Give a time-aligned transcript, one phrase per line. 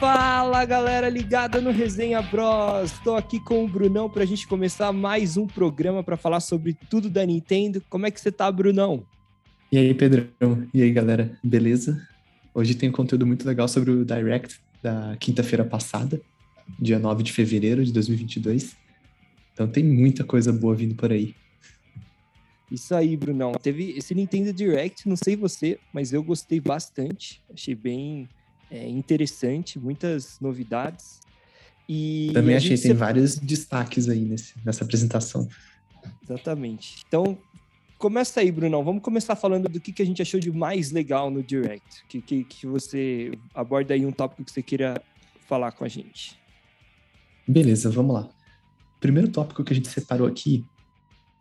[0.00, 2.92] Fala galera ligada no Resenha Bros.
[2.92, 6.72] Estou aqui com o Brunão para a gente começar mais um programa para falar sobre
[6.88, 7.82] tudo da Nintendo.
[7.90, 9.04] Como é que você tá, Brunão?
[9.72, 10.28] E aí, Pedrão?
[10.72, 11.36] E aí, galera?
[11.42, 12.06] Beleza?
[12.54, 16.20] Hoje tem um conteúdo muito legal sobre o Direct da quinta-feira passada,
[16.78, 18.76] dia 9 de fevereiro de 2022.
[19.52, 21.34] Então tem muita coisa boa vindo por aí.
[22.70, 23.50] Isso aí, Brunão.
[23.60, 27.42] Teve esse Nintendo Direct, não sei você, mas eu gostei bastante.
[27.52, 28.28] Achei bem
[28.70, 31.20] é, interessante, muitas novidades.
[31.88, 35.48] E Também achei tem vários destaques aí nesse, nessa apresentação.
[36.22, 37.02] Exatamente.
[37.06, 37.38] Então,
[37.96, 38.84] começa aí, Brunão.
[38.84, 42.04] Vamos começar falando do que, que a gente achou de mais legal no Direct.
[42.08, 45.02] Que, que, que você aborda aí um tópico que você queira
[45.46, 46.38] falar com a gente.
[47.46, 48.28] Beleza, vamos lá.
[48.96, 50.64] O primeiro tópico que a gente separou aqui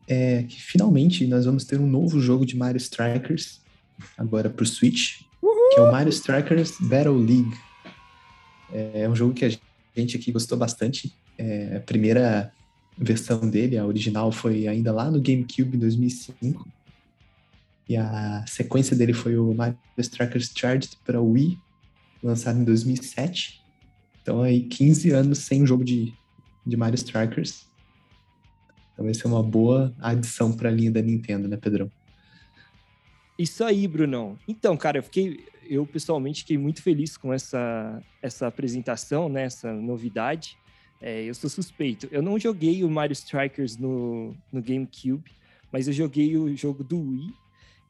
[0.07, 3.61] é que finalmente nós vamos ter um novo jogo de Mario Strikers,
[4.17, 5.69] agora para o Switch, Uhul!
[5.73, 7.57] que é o Mario Strikers Battle League.
[8.71, 9.49] É um jogo que a
[9.95, 11.13] gente aqui gostou bastante.
[11.37, 12.51] É a primeira
[12.97, 16.67] versão dele, a original, foi ainda lá no GameCube em 2005.
[17.87, 21.57] E a sequência dele foi o Mario Strikers Charged para Wii,
[22.21, 23.61] lançado em 2007.
[24.21, 26.13] Então aí 15 anos sem um jogo de,
[26.65, 27.65] de Mario Strikers.
[28.93, 31.89] Então vai ser uma boa adição para a linha da Nintendo, né, Pedrão?
[33.37, 34.37] Isso aí, Brunão.
[34.47, 39.71] Então, cara, eu fiquei, eu pessoalmente fiquei muito feliz com essa, essa apresentação, né, essa
[39.71, 40.57] novidade.
[40.99, 42.07] É, eu sou suspeito.
[42.11, 45.31] Eu não joguei o Mario Strikers no, no GameCube,
[45.71, 47.33] mas eu joguei o jogo do Wii.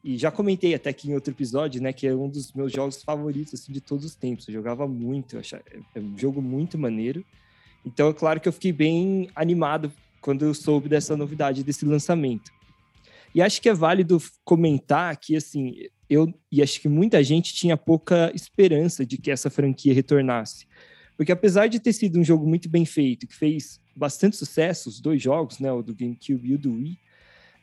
[0.04, 3.02] E já comentei até aqui em outro episódio, né, que é um dos meus jogos
[3.02, 4.46] favoritos assim, de todos os tempos.
[4.46, 5.62] Eu jogava muito, eu achava,
[5.94, 7.24] é um jogo muito maneiro.
[7.84, 9.90] Então, é claro que eu fiquei bem animado
[10.20, 12.52] quando eu soube dessa novidade, desse lançamento.
[13.34, 15.74] E acho que é válido comentar que, assim,
[16.08, 20.66] eu e acho que muita gente tinha pouca esperança de que essa franquia retornasse.
[21.16, 25.00] Porque apesar de ter sido um jogo muito bem feito, que fez bastante sucesso, os
[25.00, 26.98] dois jogos, né, o do GameCube e o do Wii,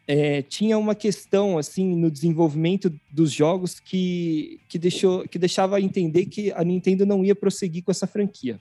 [0.08, 6.28] é, tinha uma questão assim no desenvolvimento dos jogos que, que, deixou, que deixava entender
[6.28, 8.60] que a Nintendo não ia prosseguir com essa franquia.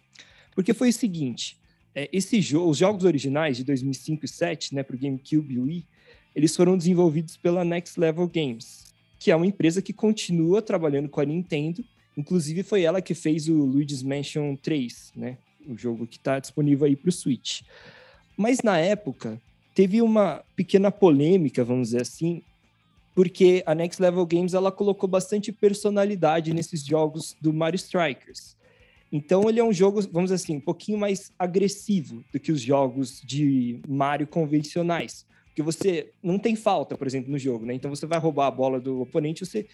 [0.54, 1.58] Porque foi o seguinte,
[1.94, 5.58] é, esse jogo, os jogos originais de 2005 e 2007, né, para o GameCube e
[5.58, 5.86] Wii,
[6.34, 11.20] eles foram desenvolvidos pela Next Level Games, que é uma empresa que continua trabalhando com
[11.20, 11.84] a Nintendo.
[12.16, 16.86] Inclusive foi ela que fez o Luigi's Mansion 3, né, o jogo que está disponível
[16.86, 17.62] aí para o Switch.
[18.36, 19.40] Mas na época
[19.74, 22.42] teve uma pequena polêmica, vamos dizer assim,
[23.14, 28.56] porque a Next Level Games ela colocou bastante personalidade nesses jogos do Mario Strikers.
[29.12, 32.60] Então ele é um jogo, vamos dizer assim, um pouquinho mais agressivo do que os
[32.60, 35.24] jogos de Mario convencionais.
[35.54, 37.74] Porque você não tem falta, por exemplo, no jogo, né?
[37.74, 39.68] Então você vai roubar a bola do oponente, você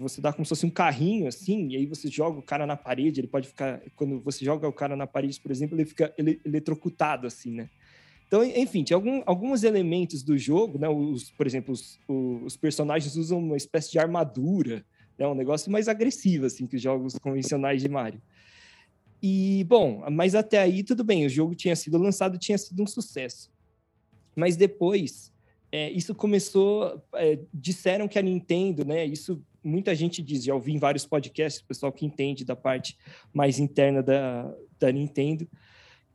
[0.00, 2.76] você dá como se fosse um carrinho assim, e aí você joga o cara na
[2.76, 6.12] parede, ele pode ficar quando você joga o cara na parede, por exemplo, ele fica
[6.18, 7.70] ele, eletrocutado assim, né?
[8.26, 10.88] Então, enfim, tinha algum, alguns elementos do jogo, né?
[10.88, 14.84] Os, por exemplo, os, os personagens usam uma espécie de armadura,
[15.16, 15.24] né?
[15.24, 18.20] Um negócio mais agressivo assim que os jogos convencionais de Mario.
[19.22, 22.86] E, bom, mas até aí tudo bem, o jogo tinha sido lançado, tinha sido um
[22.88, 23.50] sucesso.
[24.40, 25.30] Mas depois,
[25.70, 27.04] é, isso começou.
[27.14, 29.04] É, disseram que a Nintendo, né?
[29.04, 32.96] Isso muita gente diz, já ouvi em vários podcasts, pessoal que entende da parte
[33.32, 35.46] mais interna da, da Nintendo,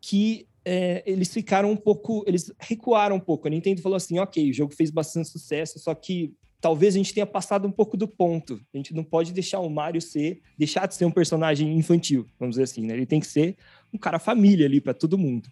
[0.01, 3.47] que é, eles ficaram um pouco, eles recuaram um pouco.
[3.47, 7.13] A Nintendo falou assim: ok, o jogo fez bastante sucesso, só que talvez a gente
[7.13, 8.59] tenha passado um pouco do ponto.
[8.73, 12.55] A gente não pode deixar o Mario ser, deixar de ser um personagem infantil, vamos
[12.55, 12.95] dizer assim, né?
[12.95, 13.55] Ele tem que ser
[13.93, 15.47] um cara família ali para todo mundo.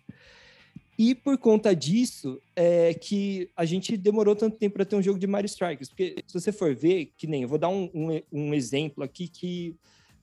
[0.97, 5.17] E por conta disso, é que a gente demorou tanto tempo para ter um jogo
[5.17, 5.89] de Mario Strikers.
[5.89, 9.27] Porque se você for ver, que nem eu vou dar um, um, um exemplo aqui
[9.27, 9.75] que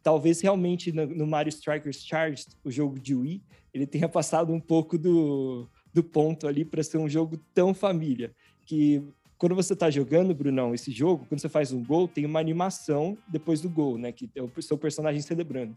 [0.02, 3.42] talvez realmente no, no, Mario Strikers Charged, o jogo de Wii,
[3.74, 8.32] ele tenha passado um pouco do, do ponto ali para ser um jogo tão família.
[8.64, 9.02] Que
[9.36, 13.18] quando você está jogando, Brunão, esse jogo, quando você faz um gol, tem uma animação
[13.26, 14.12] depois do gol, né?
[14.12, 15.76] Que é o seu personagem celebrando.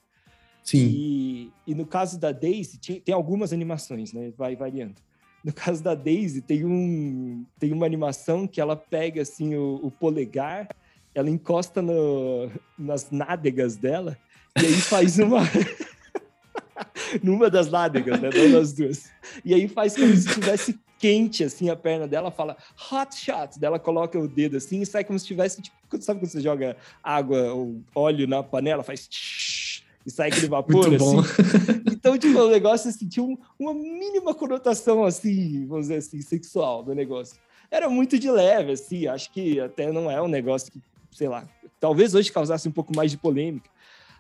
[0.64, 0.88] Sim.
[0.88, 4.32] E, e no caso da Daisy, tem algumas animações, né?
[4.38, 4.96] Vai variando.
[5.44, 9.92] No caso da Daisy, tem, um, tem uma animação que ela pega assim o, o
[9.92, 10.70] polegar,
[11.14, 12.50] ela encosta no,
[12.80, 14.18] nas nádegas dela,
[14.58, 15.42] e aí faz uma.
[17.22, 18.30] numa das nádegas, né?
[18.34, 19.12] Não nas duas.
[19.44, 22.56] E aí faz como se estivesse quente, assim, a perna dela, fala
[22.92, 23.60] hot shot.
[23.60, 26.78] Dela coloca o dedo assim e sai como se tivesse, tipo, sabe quando você joga
[27.04, 29.63] água ou óleo na panela, faz tsh,
[30.06, 31.16] e sai aquele vapor, Muito assim.
[31.16, 31.94] Bom.
[32.04, 36.84] Então, tipo, o negócio assim, tinha um, uma mínima conotação, assim, vamos dizer assim, sexual
[36.84, 37.40] do negócio.
[37.72, 41.48] Era muito de leve, assim, acho que até não é um negócio que, sei lá,
[41.80, 43.70] talvez hoje causasse um pouco mais de polêmica.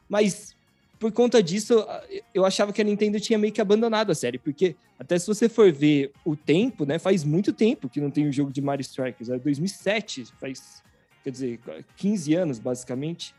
[0.07, 0.55] Mas
[1.03, 1.85] por conta disso,
[2.33, 5.49] eu achava que a Nintendo tinha meio que abandonado a série, porque até se você
[5.49, 8.83] for ver o tempo, né, faz muito tempo que não tem um jogo de Mario
[8.83, 10.81] Strikers, é 2007, faz,
[11.21, 11.59] quer dizer,
[11.97, 13.35] 15 anos basicamente.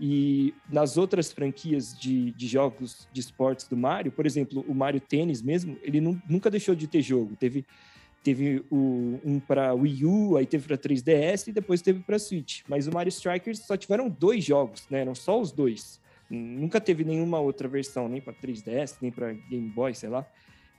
[0.00, 5.00] E nas outras franquias de, de jogos de esportes do Mario, por exemplo, o Mario
[5.00, 7.34] Tênis mesmo, ele nunca deixou de ter jogo.
[7.34, 7.66] Teve,
[8.22, 12.62] teve o, um para Wii U, aí teve para 3DS e depois teve para Switch.
[12.68, 15.00] Mas o Mario Strikers só tiveram dois jogos, né?
[15.00, 16.00] Eram só os dois.
[16.30, 20.24] Nunca teve nenhuma outra versão, nem para 3DS, nem para Game Boy, sei lá.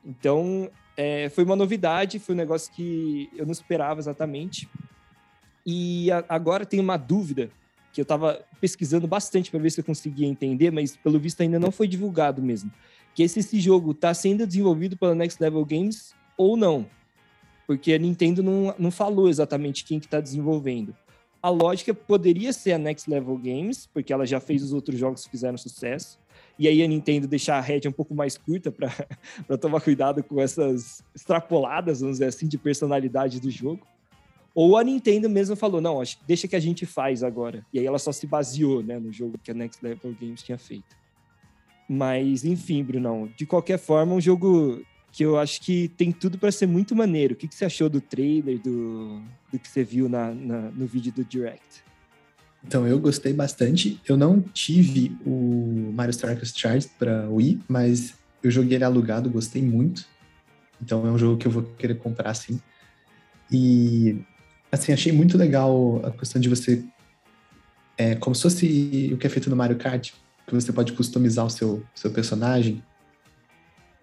[0.05, 4.69] Então, é, foi uma novidade, foi um negócio que eu não esperava exatamente.
[5.65, 7.51] E a, agora tem uma dúvida
[7.91, 11.59] que eu estava pesquisando bastante para ver se eu conseguia entender, mas pelo visto ainda
[11.59, 12.71] não foi divulgado mesmo.
[13.13, 16.85] Que esse, esse jogo está sendo desenvolvido pela Next Level Games ou não.
[17.65, 20.95] Porque a Nintendo não, não falou exatamente quem que está desenvolvendo.
[21.41, 25.23] A lógica poderia ser a Next Level Games, porque ela já fez os outros jogos
[25.23, 26.19] que fizeram sucesso.
[26.57, 28.91] E aí a Nintendo deixar a rédea um pouco mais curta para
[29.57, 33.87] tomar cuidado com essas extrapoladas, vamos dizer assim, de personalidade do jogo.
[34.53, 37.65] Ou a Nintendo mesmo falou, não, deixa que a gente faz agora.
[37.71, 40.57] E aí ela só se baseou né, no jogo que a Next Level Games tinha
[40.57, 40.97] feito.
[41.87, 44.81] Mas, enfim, Brunão, de qualquer forma, um jogo
[45.11, 47.33] que eu acho que tem tudo para ser muito maneiro.
[47.33, 50.85] O que, que você achou do trailer, do, do que você viu na, na, no
[50.85, 51.83] vídeo do Direct?
[52.63, 53.99] Então, eu gostei bastante.
[54.07, 58.13] Eu não tive o Mario Strikers Charged para Wii, mas
[58.43, 60.05] eu joguei ele alugado, gostei muito.
[60.81, 62.59] Então, é um jogo que eu vou querer comprar, sim.
[63.51, 64.19] E
[64.71, 66.83] assim, achei muito legal a questão de você.
[67.97, 70.11] É, como se fosse o que é feito no Mario Kart,
[70.47, 72.83] que você pode customizar o seu, seu personagem.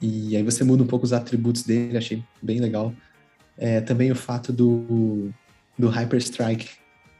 [0.00, 2.94] E aí você muda um pouco os atributos dele, achei bem legal.
[3.56, 5.30] É, também o fato do,
[5.78, 6.68] do Hyper Strike.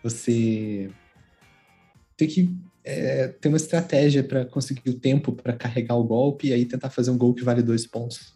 [0.03, 0.91] Você
[2.17, 2.55] tem que
[2.85, 6.91] é, ter uma estratégia para conseguir o tempo para carregar o golpe e aí tentar
[6.91, 8.35] fazer um gol que vale dois pontos.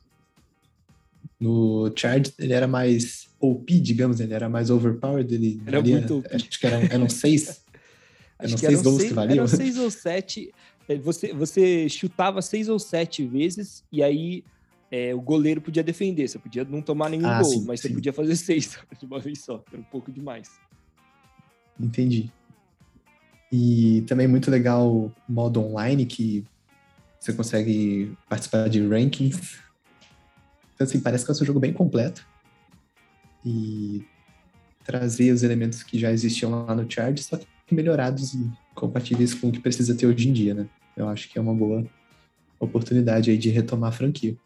[1.38, 5.34] No Charge, ele era mais OP, digamos, ele era mais overpowered.
[5.34, 6.34] Ele era valia, muito OP.
[6.34, 7.64] Acho que eram, eram seis.
[8.38, 9.37] eram seis eram gols seis, que valiam.
[9.37, 10.52] Eram seis ou sete.
[10.88, 14.44] É, você, você chutava seis ou sete vezes e aí
[14.90, 16.28] é, o goleiro podia defender.
[16.28, 17.88] Você podia não tomar nenhum ah, gol, sim, mas sim.
[17.88, 19.62] você podia fazer seis de uma vez só.
[19.72, 20.50] Era um pouco demais.
[21.78, 22.31] Entendi.
[23.50, 26.44] E também muito legal o modo online, que
[27.19, 29.58] você consegue participar de rankings
[30.81, 32.26] então, assim, parece que é um jogo bem completo.
[33.44, 34.04] E
[34.84, 39.48] trazer os elementos que já existiam lá no Charge, só que melhorados e compatíveis com
[39.48, 40.69] o que precisa ter hoje em dia, né?
[40.96, 41.87] Eu acho que é uma boa
[42.58, 44.37] oportunidade aí de retomar a franquia.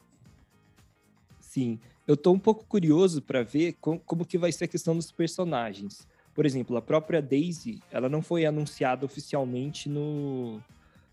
[1.41, 4.94] Sim, eu tô um pouco curioso para ver como, como que vai ser a questão
[4.94, 6.06] dos personagens.
[6.35, 10.61] Por exemplo, a própria Daisy, ela não foi anunciada oficialmente no,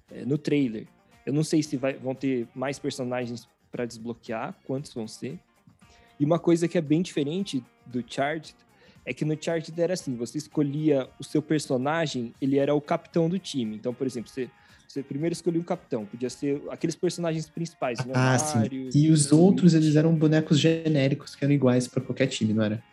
[0.10, 0.88] é, no trailer.
[1.26, 5.40] Eu não sei se vai, vão ter mais personagens para desbloquear, quantos vão ser.
[6.22, 8.54] E uma coisa que é bem diferente do Charged
[9.04, 13.28] é que no Charged era assim, você escolhia o seu personagem, ele era o capitão
[13.28, 13.76] do time.
[13.76, 14.48] Então, por exemplo, você,
[14.88, 18.14] você primeiro escolhia um capitão, podia ser aqueles personagens principais, né?
[18.16, 18.60] Ah, sim.
[18.94, 22.84] E os outros, eles eram bonecos genéricos que eram iguais para qualquer time, não era?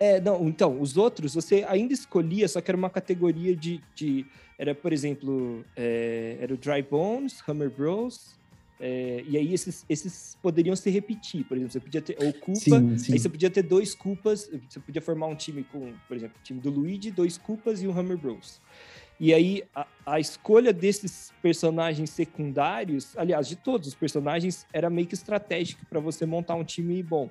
[0.00, 3.80] É, não, então, os outros você ainda escolhia, só que era uma categoria de.
[3.94, 4.26] de
[4.58, 8.36] era, por exemplo, é, era o Dry Bones, Hammer Bros,
[8.84, 12.80] é, e aí esses, esses poderiam se repetir, por exemplo, você podia ter ou culpa,
[12.80, 13.12] sim, sim.
[13.12, 16.42] aí você podia ter dois culpas, você podia formar um time com, por exemplo, o
[16.42, 18.60] time do Luigi, dois culpas e um Hammer Bros.
[19.20, 25.06] E aí a, a, escolha desses personagens secundários, aliás, de todos os personagens, era meio
[25.06, 27.30] que estratégico para você montar um time bom.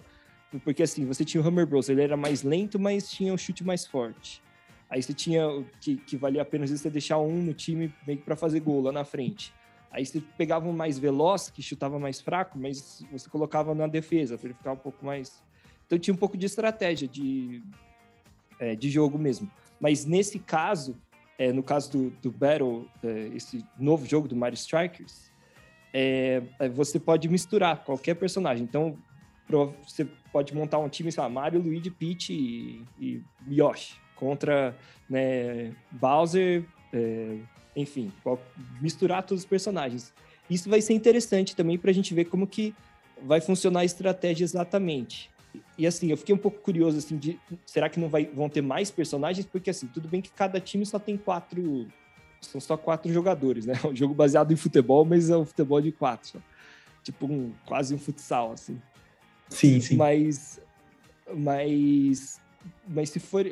[0.63, 3.61] Porque assim, você tinha o Hammer Bros, ele era mais lento, mas tinha um chute
[3.61, 4.41] mais forte.
[4.89, 8.23] Aí você tinha que, que valia a pena você deixar um no time meio que
[8.23, 9.53] para fazer gol lá na frente.
[9.91, 14.37] Aí você pegava um mais veloz, que chutava mais fraco, mas você colocava na defesa,
[14.37, 15.43] para ele ficar um pouco mais.
[15.85, 17.61] Então tinha um pouco de estratégia de,
[18.59, 19.51] é, de jogo mesmo.
[19.79, 20.97] Mas nesse caso,
[21.37, 25.31] é, no caso do, do Battle, é, esse novo jogo do Mario Strikers,
[25.93, 28.63] é, é, você pode misturar qualquer personagem.
[28.63, 28.97] Então
[29.85, 34.77] você pode montar um time, sei lá, Mario, Luigi, Peach e, e Yoshi contra
[35.09, 37.37] né, Bowser, é,
[37.75, 38.11] enfim,
[38.81, 40.13] misturar todos os personagens.
[40.49, 42.73] Isso vai ser interessante também para a gente ver como que
[43.23, 45.29] vai funcionar a estratégia exatamente.
[45.77, 48.61] E assim, eu fiquei um pouco curioso assim de será que não vai, vão ter
[48.61, 49.45] mais personagens?
[49.45, 51.87] Porque assim, tudo bem que cada time só tem quatro,
[52.39, 53.73] são só quatro jogadores, né?
[53.83, 56.39] É um jogo baseado em futebol, mas é um futebol de quatro, só.
[57.03, 58.81] tipo um quase um futsal assim.
[59.49, 59.95] Sim, sim.
[59.97, 60.61] Mas,
[61.33, 62.39] mas,
[62.87, 63.45] mas se for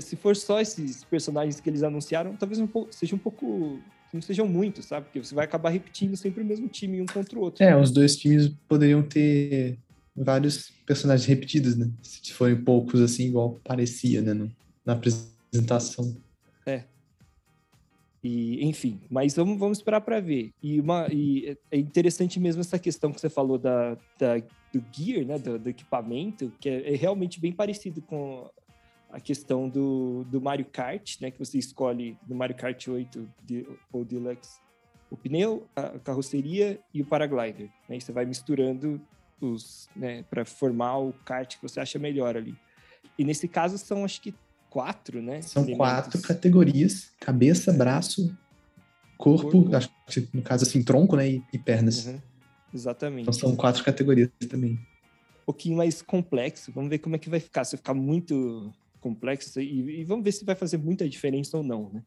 [0.00, 3.80] se for só esses personagens que eles anunciaram, talvez um pouco, seja um pouco
[4.12, 5.06] não sejam muitos, sabe?
[5.06, 7.64] Porque você vai acabar repetindo sempre o mesmo time um contra o outro.
[7.64, 9.78] É, os dois times poderiam ter
[10.14, 11.90] vários personagens repetidos, né?
[12.02, 14.34] Se forem poucos, assim, igual parecia, né?
[14.34, 14.50] No,
[14.84, 16.14] na apresentação.
[16.66, 16.84] É.
[18.22, 20.52] E, enfim, mas vamos, vamos esperar para ver.
[20.62, 24.38] E, uma, e é interessante mesmo essa questão que você falou da, da
[24.72, 25.38] do gear, né?
[25.38, 28.48] Do, do equipamento, que é, é realmente bem parecido com
[29.12, 31.30] a questão do, do Mario Kart, né?
[31.30, 34.60] Que você escolhe no Mario Kart 8 de, ou Deluxe
[35.12, 37.68] o pneu, a carroceria e o paraglider.
[37.86, 37.98] Né?
[37.98, 38.98] E você vai misturando
[39.38, 42.56] os, né, para formar o kart que você acha melhor ali.
[43.18, 44.34] E nesse caso são acho que
[44.70, 45.42] quatro, né?
[45.42, 45.86] São elementos.
[45.86, 48.34] quatro categorias: cabeça, braço,
[49.18, 49.76] corpo, corpo.
[49.76, 51.28] acho que no caso assim, tronco, né?
[51.28, 52.06] E, e pernas.
[52.06, 52.20] Uhum.
[52.72, 53.22] Exatamente.
[53.22, 54.72] Então são quatro categorias também.
[54.72, 56.72] Um pouquinho mais complexo.
[56.72, 57.64] Vamos ver como é que vai ficar.
[57.64, 61.90] Se ficar muito complexo e, e vamos ver se vai fazer muita diferença ou não,
[61.92, 62.02] né?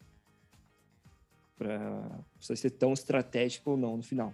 [1.57, 4.33] Para ser tão estratégico ou não no final.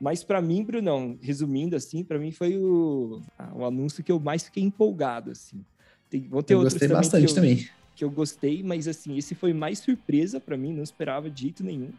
[0.00, 3.22] Mas para mim, Brunão, resumindo assim, para mim foi o,
[3.54, 5.64] o anúncio que eu mais fiquei empolgado, assim.
[6.10, 7.68] Tem, vão ter eu outros gostei também bastante que eu, também.
[7.96, 11.64] Que eu gostei, mas assim, esse foi mais surpresa para mim, não esperava de jeito
[11.64, 11.90] nenhum.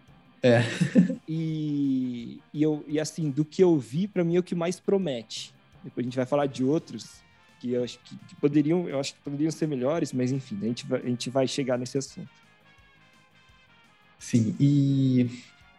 [0.41, 0.62] É.
[1.27, 4.79] e, e, eu, e assim, do que eu vi, para mim é o que mais
[4.79, 5.53] promete.
[5.83, 7.21] Depois a gente vai falar de outros
[7.60, 10.66] que eu acho que, que, poderiam, eu acho que poderiam ser melhores, mas enfim, a
[10.66, 12.30] gente vai, a gente vai chegar nesse assunto.
[14.18, 15.30] Sim, e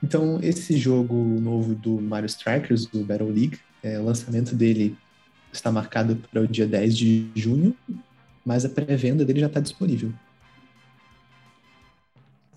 [0.02, 4.96] então esse jogo novo do Mario Strikers, do Battle League, é, o lançamento dele
[5.52, 7.76] está marcado para o dia 10 de junho,
[8.44, 10.12] mas a pré-venda dele já está disponível.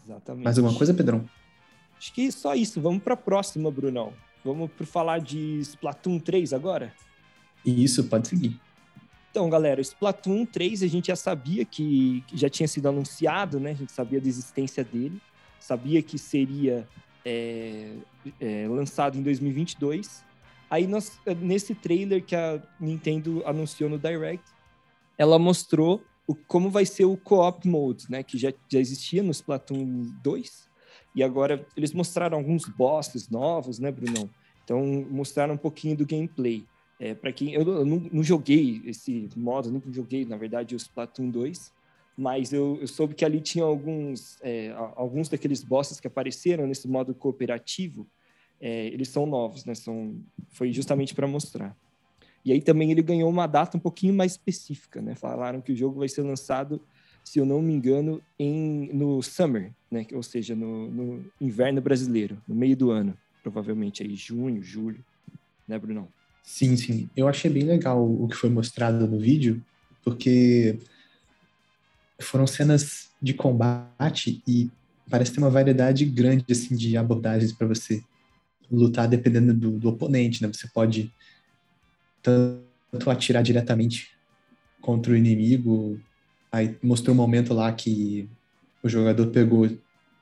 [0.05, 0.43] Exatamente.
[0.43, 1.27] Mais alguma coisa, Pedrão?
[1.97, 2.81] Acho que só isso.
[2.81, 4.13] Vamos para a próxima, Brunão.
[4.43, 6.93] Vamos para falar de Splatoon 3 agora?
[7.65, 8.59] Isso, pode seguir.
[9.33, 13.71] Então, galera, Splatoon 3 a gente já sabia que, que, já tinha sido anunciado, né?
[13.71, 15.19] A gente sabia da existência dele,
[15.59, 16.87] sabia que seria
[17.25, 17.95] é,
[18.39, 20.23] é, lançado em 2022.
[20.69, 24.45] Aí, nós, nesse trailer que a Nintendo anunciou no Direct,
[25.17, 28.21] ela mostrou o, como vai ser o co-op mode, né?
[28.21, 30.69] Que já, já existia no Splatoon 2.
[31.15, 34.29] E agora eles mostraram alguns bosses novos, né, Brunão?
[34.63, 36.67] Então, mostraram um pouquinho do gameplay.
[37.03, 40.77] É, para quem eu, eu não, não, joguei esse modo, nunca joguei, na verdade, o
[40.77, 41.73] Splatoon 2,
[42.17, 46.87] mas eu, eu soube que ali tinha alguns, é, alguns daqueles bosses que apareceram nesse
[46.87, 48.07] modo cooperativo,
[48.61, 49.75] é, eles são novos, né?
[49.75, 50.15] São,
[50.47, 51.75] foi justamente para mostrar.
[52.45, 55.13] E aí também ele ganhou uma data um pouquinho mais específica, né?
[55.13, 56.81] Falaram que o jogo vai ser lançado,
[57.21, 60.07] se eu não me engano, em, no summer, né?
[60.13, 65.03] Ou seja, no, no inverno brasileiro, no meio do ano, provavelmente aí junho, julho,
[65.67, 66.07] né, Brunão?
[66.43, 67.09] Sim, sim.
[67.15, 69.63] Eu achei bem legal o que foi mostrado no vídeo,
[70.03, 70.77] porque
[72.21, 74.69] foram cenas de combate e
[75.09, 78.03] parece ter uma variedade grande assim de abordagens para você
[78.69, 80.47] lutar dependendo do, do, oponente, né?
[80.51, 81.11] Você pode
[82.21, 84.11] tanto atirar diretamente
[84.81, 85.99] contra o inimigo.
[86.51, 88.29] Aí mostrou um momento lá que
[88.81, 89.69] o jogador pegou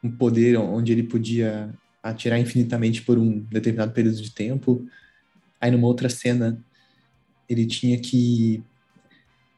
[0.03, 1.73] um poder onde ele podia
[2.03, 4.85] atirar infinitamente por um determinado período de tempo.
[5.61, 6.59] Aí numa outra cena,
[7.47, 8.63] ele tinha que.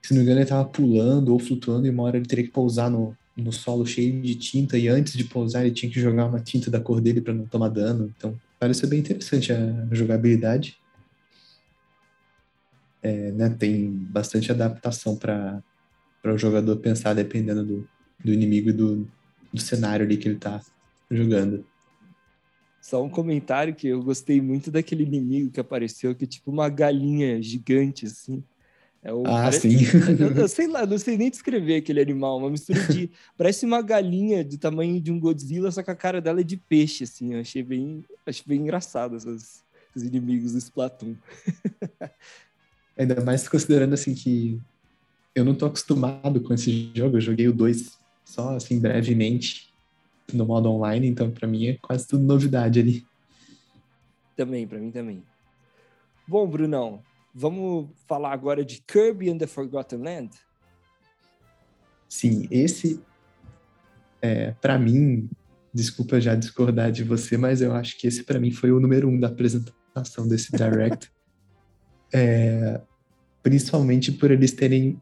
[0.01, 2.51] Se não me engano, ele tava pulando ou flutuando, e uma hora ele teria que
[2.51, 6.25] pousar no, no solo cheio de tinta, e antes de pousar, ele tinha que jogar
[6.25, 8.13] uma tinta da cor dele para não tomar dano.
[8.17, 10.77] Então, parece bem interessante a jogabilidade.
[13.01, 15.61] É, né, tem bastante adaptação para
[16.25, 17.87] o jogador pensar dependendo do,
[18.23, 19.07] do inimigo e do,
[19.53, 20.61] do cenário ali que ele está
[21.11, 21.65] jogando.
[22.83, 26.67] Só um comentário que eu gostei muito daquele inimigo que apareceu, que é tipo uma
[26.67, 28.43] galinha gigante, assim.
[29.01, 29.85] É o, ah, parece, sim.
[30.19, 33.09] Eu, eu, sei lá, não sei nem descrever aquele animal, uma mistura de.
[33.37, 36.57] parece uma galinha do tamanho de um Godzilla, só que a cara dela é de
[36.57, 37.33] peixe, assim.
[37.33, 39.63] Eu achei bem, achei bem engraçado essas,
[39.95, 41.15] esses inimigos do Splatoon.
[42.99, 44.59] Ainda mais considerando assim que
[45.33, 49.72] eu não tô acostumado com esse jogo, eu joguei o 2 só assim brevemente
[50.31, 53.05] no modo online, então para mim é quase tudo novidade ali.
[54.35, 55.23] Também, para mim também.
[56.27, 57.01] Bom, Brunão,
[57.33, 60.31] vamos falar agora de Kirby and the Forgotten Land?
[62.07, 63.01] Sim, esse
[64.21, 65.29] é, para mim,
[65.73, 69.09] desculpa já discordar de você, mas eu acho que esse para mim foi o número
[69.09, 71.11] um da apresentação desse Direct.
[72.13, 72.79] é,
[73.41, 75.01] principalmente por eles terem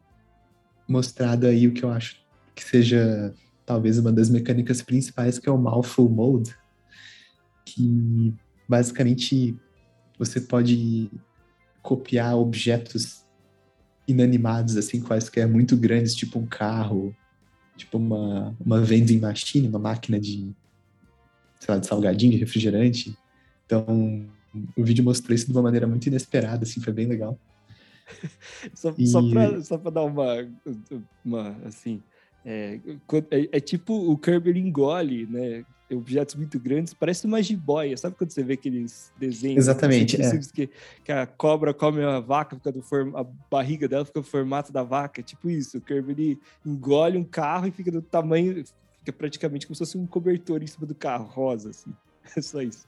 [0.88, 2.20] mostrado aí o que eu acho
[2.54, 3.32] que seja
[3.72, 6.54] talvez uma das mecânicas principais, que é o Mouthful Mode,
[7.64, 8.34] que
[8.68, 9.56] basicamente
[10.18, 11.10] você pode
[11.80, 13.24] copiar objetos
[14.06, 17.16] inanimados, assim, quaisquer muito grandes, tipo um carro
[17.74, 20.54] tipo uma, uma vending machine, uma máquina de,
[21.58, 23.16] sei lá, de salgadinho, de refrigerante.
[23.64, 24.28] Então,
[24.76, 27.38] o vídeo mostrou isso de uma maneira muito inesperada, assim, foi bem legal.
[28.74, 29.06] só, e...
[29.06, 30.46] só, pra, só pra dar uma,
[31.24, 32.02] uma assim,
[32.44, 32.80] é,
[33.30, 35.64] é, é, tipo o Kirby engole, né?
[35.90, 37.96] Objetos muito grandes, parece uma jiboia.
[37.98, 39.58] Sabe quando você vê aqueles desenhos?
[39.58, 40.20] Exatamente.
[40.20, 40.38] é.
[40.52, 40.70] que,
[41.04, 44.72] que, a cobra come a vaca, fica do form, a barriga dela fica no formato
[44.72, 45.22] da vaca.
[45.22, 45.76] Tipo isso.
[45.76, 48.64] O Kirby ele engole um carro e fica do tamanho,
[49.00, 51.92] fica praticamente como se fosse um cobertor em cima do carro, rosa, assim.
[52.34, 52.86] É só isso.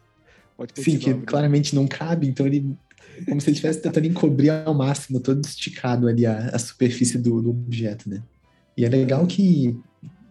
[0.76, 2.76] Sim, que claramente não cabe, então ele.
[3.28, 7.42] Como se ele estivesse tentando encobrir ao máximo todo esticado ali a, a superfície do,
[7.42, 8.22] do objeto, né?
[8.76, 9.78] E é legal que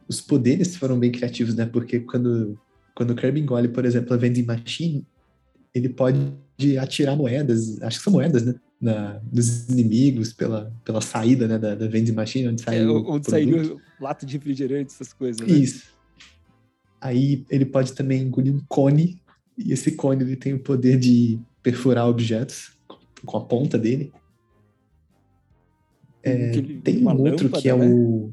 [0.08, 1.66] os poderes foram bem criativos, né?
[1.66, 2.60] Porque quando,
[2.96, 5.06] quando o Kirby engole, por exemplo, a vending machine,
[5.74, 6.20] ele pode
[6.80, 8.56] atirar moedas, acho que são moedas, né?
[8.80, 12.98] Na, dos inimigos pela, pela saída né, da, da vending machine, onde saiu.
[12.98, 15.46] É, onde saiu lata de refrigerante, essas coisas.
[15.46, 15.54] Né?
[15.54, 15.94] Isso.
[17.00, 19.20] Aí ele pode também engolir um cone,
[19.58, 22.72] e esse cone ele tem o poder de perfurar objetos
[23.26, 24.12] com a ponta dele.
[26.24, 26.52] É,
[26.84, 27.86] tem um outro que é né?
[27.86, 28.32] o.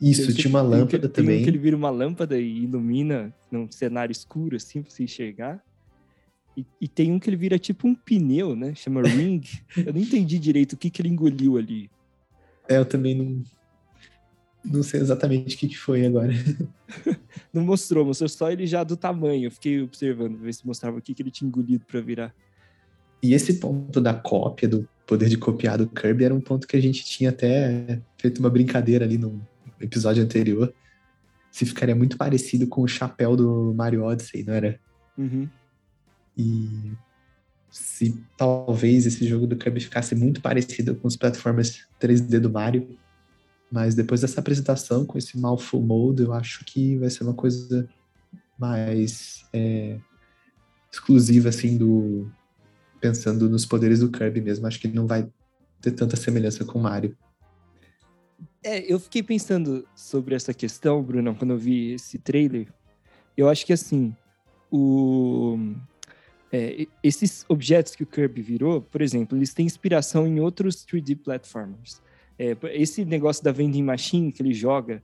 [0.00, 1.36] Isso, tem, tinha uma lâmpada tem, também.
[1.36, 5.04] Tem um que ele vira uma lâmpada e ilumina num cenário escuro, assim, pra você
[5.04, 5.62] enxergar.
[6.56, 8.74] E, e, tem um que ele vira tipo um pneu, né?
[8.74, 9.40] Chama Ring.
[9.76, 11.90] eu não entendi direito o que, que ele engoliu ali.
[12.68, 13.42] É, eu também não.
[14.64, 16.32] Não sei exatamente o que, que foi agora.
[17.52, 19.46] não mostrou, mostrou só ele já do tamanho.
[19.46, 22.34] Eu fiquei observando, ver se mostrava o que, que ele tinha engolido para virar.
[23.22, 26.76] E esse ponto da cópia, do poder de copiar do Kirby, era um ponto que
[26.76, 29.46] a gente tinha até feito uma brincadeira ali no
[29.80, 30.72] episódio anterior.
[31.50, 34.80] Se ficaria muito parecido com o chapéu do Mario Odyssey, não era?
[35.18, 35.48] Uhum.
[36.36, 36.92] E
[37.70, 42.96] se talvez esse jogo do Kirby ficasse muito parecido com os plataformas 3D do Mario,
[43.70, 47.88] mas depois dessa apresentação com esse Malful Mode, eu acho que vai ser uma coisa
[48.58, 49.98] mais é,
[50.90, 52.30] exclusiva assim do,
[53.02, 55.28] pensando nos poderes do Kirby mesmo, acho que não vai
[55.80, 57.16] ter tanta semelhança com o Mario.
[58.62, 62.72] É, eu fiquei pensando sobre essa questão, Bruno, quando eu vi esse trailer.
[63.36, 64.14] Eu acho que assim,
[64.70, 65.58] o,
[66.52, 71.18] é, esses objetos que o Kirby virou, por exemplo, eles têm inspiração em outros 3D
[71.18, 72.00] platformers.
[72.38, 75.02] É, esse negócio da vending machine que ele joga,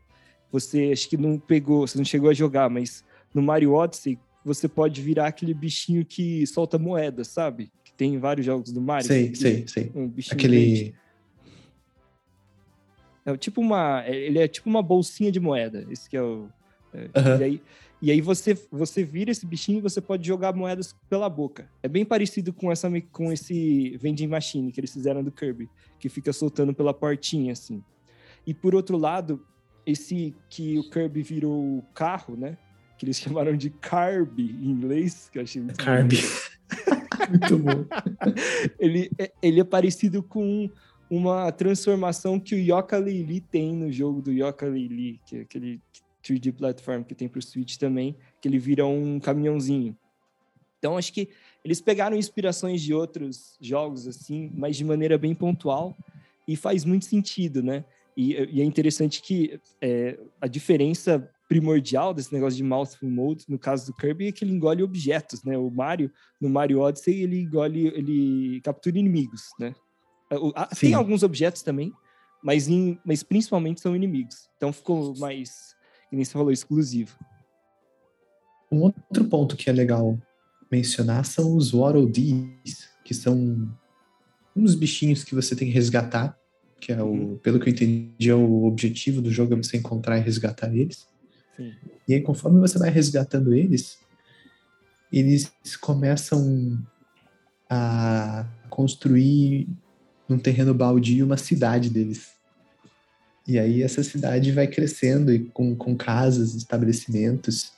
[0.53, 4.69] você acho que não pegou, você não chegou a jogar, mas no Mario Odyssey você
[4.69, 7.73] pode virar aquele bichinho que solta moeda, sabe?
[7.99, 9.07] Tem vários jogos do Mario.
[9.07, 9.93] Sei, sei, sei.
[9.93, 10.95] Um Aquele.
[13.27, 14.05] É tipo uma.
[14.07, 15.85] Ele é tipo uma bolsinha de moeda.
[15.91, 16.49] Esse que é o.
[16.95, 17.41] Uhum.
[17.41, 17.63] E aí,
[18.01, 21.69] e aí você, você vira esse bichinho e você pode jogar moedas pela boca.
[21.83, 26.09] É bem parecido com, essa, com esse vending machine que eles fizeram do Kirby, que
[26.09, 27.83] fica soltando pela portinha, assim.
[28.47, 29.45] E por outro lado,
[29.85, 32.57] esse que o Kirby virou carro, né?
[32.97, 36.17] Que eles chamaram de Carby em inglês, que eu achei muito Carby.
[37.31, 37.85] Muito bom.
[38.79, 40.69] ele, é, ele é parecido com
[41.11, 45.81] uma transformação que o Yoka Laylee tem no jogo do Yoka Laylee, que é aquele
[46.23, 49.97] 3D platform que tem para o Switch também, que ele vira um caminhãozinho.
[50.79, 51.29] Então acho que
[51.65, 55.97] eles pegaram inspirações de outros jogos assim, mas de maneira bem pontual
[56.47, 57.85] e faz muito sentido, né?
[58.17, 63.59] E, e é interessante que é, a diferença primordial desse negócio de mouthful mode, no
[63.59, 65.57] caso do Kirby, é que ele engole objetos, né?
[65.57, 69.75] O Mario, no Mario Odyssey, ele engole, ele captura inimigos, né?
[70.79, 71.91] Tem alguns objetos também,
[72.45, 74.51] mas, em, mas principalmente são inimigos.
[74.57, 75.75] Então ficou mais,
[76.11, 77.17] que nem você falou, exclusivo.
[78.71, 80.19] Um outro ponto que é legal
[80.71, 83.75] mencionar são os Waddle Dees, que são
[84.55, 86.39] uns bichinhos que você tem que resgatar,
[86.79, 87.39] que é o, uhum.
[87.39, 91.09] pelo que eu entendi, é o objetivo do jogo é você encontrar e resgatar eles.
[91.59, 91.75] Sim.
[92.07, 93.99] E aí, conforme você vai resgatando eles,
[95.13, 96.79] eles começam
[97.69, 99.69] a construir
[100.29, 102.31] num terreno baldio uma cidade deles.
[103.47, 107.73] E aí essa cidade vai crescendo e com, com casas, estabelecimentos.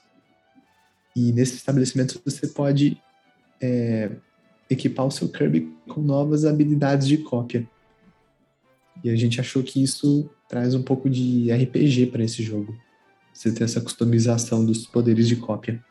[1.17, 3.01] E nesses estabelecimentos você pode
[3.61, 4.11] é,
[4.69, 7.67] equipar o seu Kirby com novas habilidades de cópia.
[9.03, 12.77] E a gente achou que isso traz um pouco de RPG para esse jogo
[13.41, 15.83] você ter essa customização dos poderes de cópia.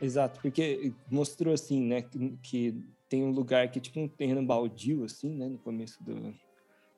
[0.00, 5.04] Exato, porque mostrou assim, né, que, que tem um lugar que tipo um terreno baldio,
[5.04, 6.34] assim, né, no começo do...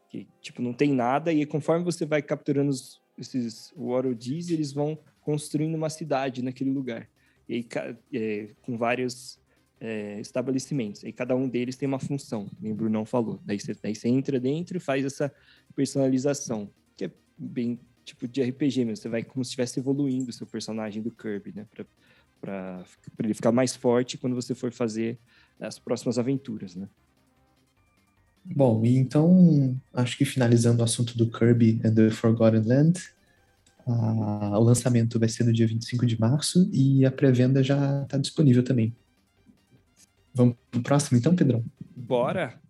[0.09, 4.17] que, tipo, não tem nada, e conforme você vai capturando os, esses Waddle
[4.51, 7.09] eles vão construindo uma cidade naquele lugar.
[7.49, 7.67] E
[8.13, 9.41] é, com vários
[9.81, 11.03] é, estabelecimentos.
[11.03, 13.41] E cada um deles tem uma função, como o Brunão falou.
[13.45, 15.33] Daí você, daí você entra dentro e faz essa
[15.75, 18.97] personalização, que é bem tipo de RPG mesmo.
[18.97, 21.67] Você vai como se estivesse evoluindo o seu personagem do Kirby, né?
[22.41, 22.85] Para
[23.19, 25.19] ele ficar mais forte quando você for fazer
[25.61, 26.89] as próximas aventuras, né?
[28.45, 33.01] Bom, e então acho que finalizando o assunto do Kirby and the Forgotten Land,
[33.85, 38.63] o lançamento vai ser no dia 25 de março e a pré-venda já está disponível
[38.63, 38.95] também.
[40.33, 41.65] Vamos pro próximo então, Pedrão?
[41.97, 42.61] Bora!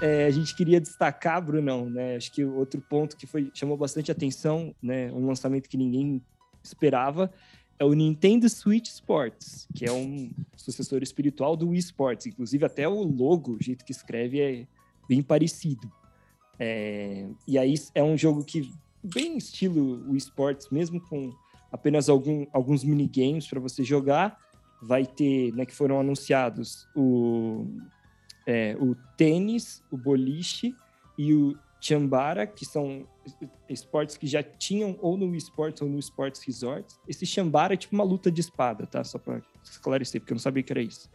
[0.00, 2.16] É, a gente queria destacar, Brunão, né?
[2.16, 5.12] Acho que outro ponto que foi, chamou bastante atenção, né?
[5.12, 6.22] Um lançamento que ninguém
[6.62, 7.30] esperava,
[7.78, 12.26] é o Nintendo Switch Sports, que é um sucessor espiritual do Wii Sports.
[12.26, 14.66] Inclusive, até o logo, o jeito que escreve, é
[15.06, 15.90] bem parecido.
[16.58, 21.30] É, e aí é um jogo que, bem estilo Wii Sports, mesmo com
[21.70, 24.38] apenas algum, alguns minigames para você jogar,
[24.82, 27.66] vai ter, né, que foram anunciados o,
[28.46, 30.74] é, o tênis, o boliche
[31.16, 33.06] e o chambara, que são
[33.68, 36.98] esportes que já tinham ou no esportes ou no Sports Resorts.
[37.08, 39.02] Esse chambara é tipo uma luta de espada, tá?
[39.02, 41.10] Só para esclarecer, porque eu não sabia que era isso.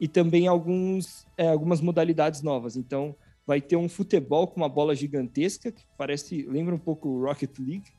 [0.00, 2.76] E também alguns, é, algumas modalidades novas.
[2.76, 3.14] Então,
[3.46, 7.56] vai ter um futebol com uma bola gigantesca, que parece, lembra um pouco o Rocket
[7.58, 7.90] League,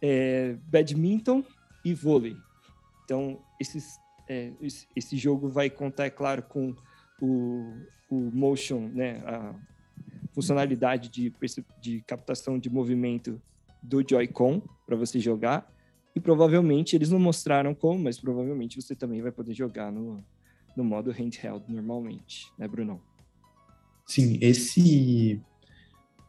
[0.00, 1.44] é, badminton
[1.84, 2.36] e vôlei.
[3.04, 4.52] Então, esses é,
[4.96, 6.74] esse jogo vai contar, é claro, com
[7.20, 9.54] o, o motion, né, a
[10.32, 11.32] funcionalidade de,
[11.80, 13.40] de captação de movimento
[13.82, 15.70] do Joy-Con para você jogar.
[16.14, 20.24] E provavelmente, eles não mostraram como, mas provavelmente você também vai poder jogar no,
[20.76, 23.00] no modo handheld normalmente, né, Brunão?
[24.06, 25.40] Sim, esse.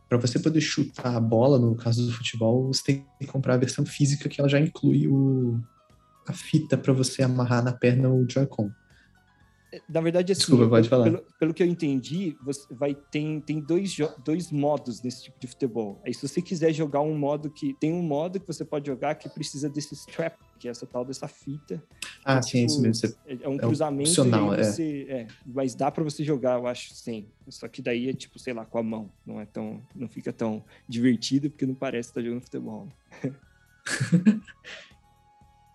[0.08, 3.58] Para você poder chutar a bola, no caso do futebol, você tem que comprar a
[3.58, 5.60] versão física que ela já inclui o,
[6.28, 8.72] a fita para você amarrar na perna o Joy-Con.
[9.76, 11.04] É, na verdade, assim, Desculpa, pode falar.
[11.04, 15.48] Pelo, pelo, que eu entendi, você vai tem, tem dois, dois modos nesse tipo de
[15.48, 16.02] futebol.
[16.06, 19.16] Aí, se você quiser jogar um modo que tem um modo que você pode jogar
[19.16, 21.84] que precisa desse strap, que é essa tal dessa fita.
[22.24, 22.96] Ah, sim, tipo, isso mesmo.
[22.96, 24.10] Você, é, é um é cruzamento.
[24.10, 24.64] Opcional, é.
[24.64, 25.28] você, é.
[25.46, 27.28] Mas dá para você jogar, eu acho, sim.
[27.50, 29.12] Só que daí é tipo, sei lá, com a mão.
[29.26, 32.88] Não é tão, não fica tão divertido porque não parece estar jogando futebol.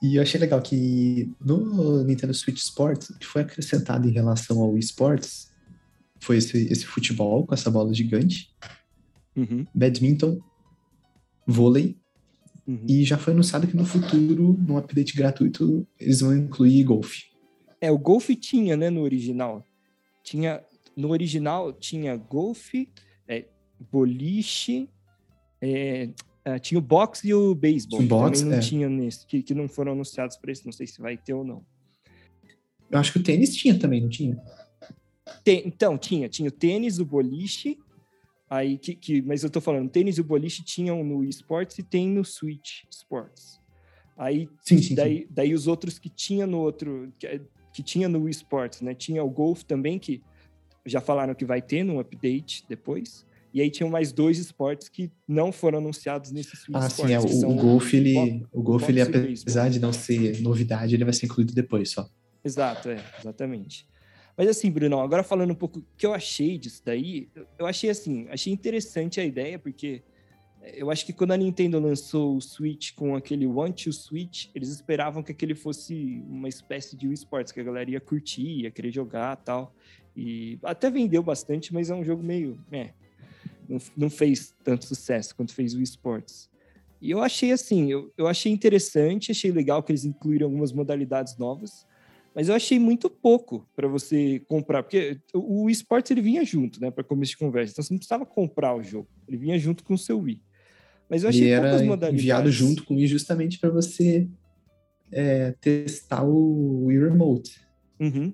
[0.02, 4.78] E eu achei legal que no Nintendo Switch Sports, que foi acrescentado em relação ao
[4.78, 5.50] esports,
[6.18, 8.50] foi esse, esse futebol com essa bola gigante,
[9.36, 9.66] uhum.
[9.74, 10.40] badminton,
[11.46, 11.98] vôlei,
[12.66, 12.84] uhum.
[12.88, 17.24] e já foi anunciado que no futuro, num update gratuito, eles vão incluir golfe.
[17.80, 19.66] É, o golfe tinha, né, no original.
[20.22, 20.62] Tinha,
[20.96, 22.90] no original tinha golfe,
[23.26, 23.46] é,
[23.90, 24.88] boliche,
[25.60, 26.10] é,
[26.46, 28.02] Uh, tinha o boxe e o beisebol.
[28.02, 28.66] Boxe, também não é.
[28.66, 31.44] tinha nesse, que, que não foram anunciados para esse, não sei se vai ter ou
[31.44, 31.64] não.
[32.90, 34.40] Eu acho que o tênis tinha também, não tinha?
[35.44, 36.28] Tem, então, tinha.
[36.28, 37.78] Tinha o tênis, o boliche,
[38.48, 41.78] aí que, que, mas eu tô falando, o tênis e o boliche tinham no esports
[41.78, 43.60] e tem no Switch Sports.
[44.16, 45.26] Aí, sim, sim, daí, sim.
[45.30, 47.40] daí os outros que tinha no outro, que,
[47.72, 48.94] que tinha no esports, né?
[48.94, 50.20] Tinha o golf também, que
[50.84, 53.24] já falaram que vai ter no update depois.
[53.52, 57.18] E aí tinham mais dois esportes que não foram anunciados nesse Switch Ah, sim, é,
[57.18, 61.26] o, o golfe, ele, o golfe, ele apesar de não ser novidade, ele vai ser
[61.26, 62.08] incluído depois só.
[62.44, 63.88] Exato, é, exatamente.
[64.36, 67.90] Mas assim, Bruno, agora falando um pouco o que eu achei disso daí, eu achei
[67.90, 70.02] assim, achei interessante a ideia, porque
[70.62, 74.68] eu acho que quando a Nintendo lançou o Switch com aquele One to Switch, eles
[74.68, 78.70] esperavam que aquele fosse uma espécie de Wii Sports, que a galera ia curtir, ia
[78.70, 79.74] querer jogar tal.
[80.14, 82.58] E até vendeu bastante, mas é um jogo meio.
[82.70, 82.90] É,
[83.70, 86.50] não, não fez tanto sucesso quanto fez o esportes.
[87.00, 91.38] E eu achei assim, eu, eu achei interessante, achei legal que eles incluíram algumas modalidades
[91.38, 91.86] novas,
[92.34, 96.90] mas eu achei muito pouco para você comprar, porque o esportes ele vinha junto, né,
[96.90, 99.94] para começo de conversa, então você não precisava comprar o jogo, ele vinha junto com
[99.94, 100.42] o seu Wii.
[101.08, 102.20] Mas eu achei ele poucas modalidades.
[102.20, 104.28] enviado junto com o Wii justamente para você
[105.10, 107.60] é, testar o Wii Remote.
[107.98, 108.32] Uhum.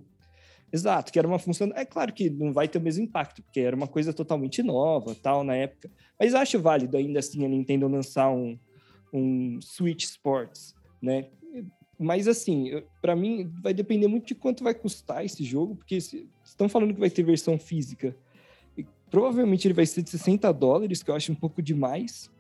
[0.73, 1.71] Exato, que era uma função.
[1.75, 5.15] É claro que não vai ter o mesmo impacto, porque era uma coisa totalmente nova,
[5.15, 5.91] tal, na época.
[6.19, 8.59] Mas acho válido ainda assim a Nintendo lançar um,
[9.13, 11.29] um Switch Sports, né?
[11.99, 16.29] Mas assim, para mim vai depender muito de quanto vai custar esse jogo, porque se,
[16.45, 18.15] estão falando que vai ter versão física.
[18.77, 22.31] E provavelmente ele vai ser de 60 dólares, que eu acho um pouco demais.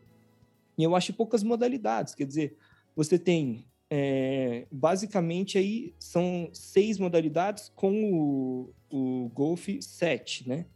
[0.76, 2.14] E eu acho poucas modalidades.
[2.14, 2.56] Quer dizer,
[2.94, 10.66] você tem é, basicamente aí são seis modalidades com o, o Golf 7, né?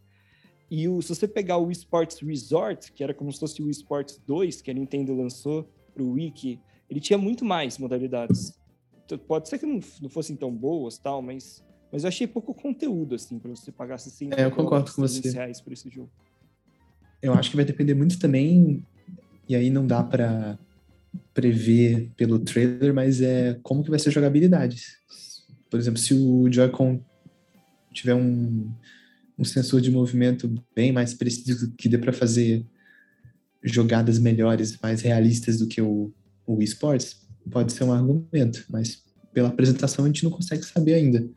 [0.69, 4.21] E o, se você pegar o Esports Resort, que era como se fosse o Esports
[4.25, 8.57] 2, que a Nintendo lançou para o Wiki, ele tinha muito mais modalidades.
[9.27, 13.15] pode ser que não, não fossem tão boas, tal, mas, mas eu achei pouco conteúdo,
[13.15, 15.29] assim, para você pagar 60 é, eu concordo com você.
[15.29, 16.09] reais por esse jogo.
[17.21, 18.85] Eu acho que vai depender muito também,
[19.49, 20.57] e aí não dá para
[21.33, 24.83] prever pelo trailer, mas é como que vai ser a jogabilidade.
[25.69, 27.01] Por exemplo, se o Joy-Con
[27.93, 28.71] tiver um,
[29.37, 32.65] um sensor de movimento bem mais preciso que dê para fazer
[33.63, 36.11] jogadas melhores, mais realistas do que o,
[36.45, 41.27] o esports, pode ser um argumento, mas pela apresentação a gente não consegue saber ainda.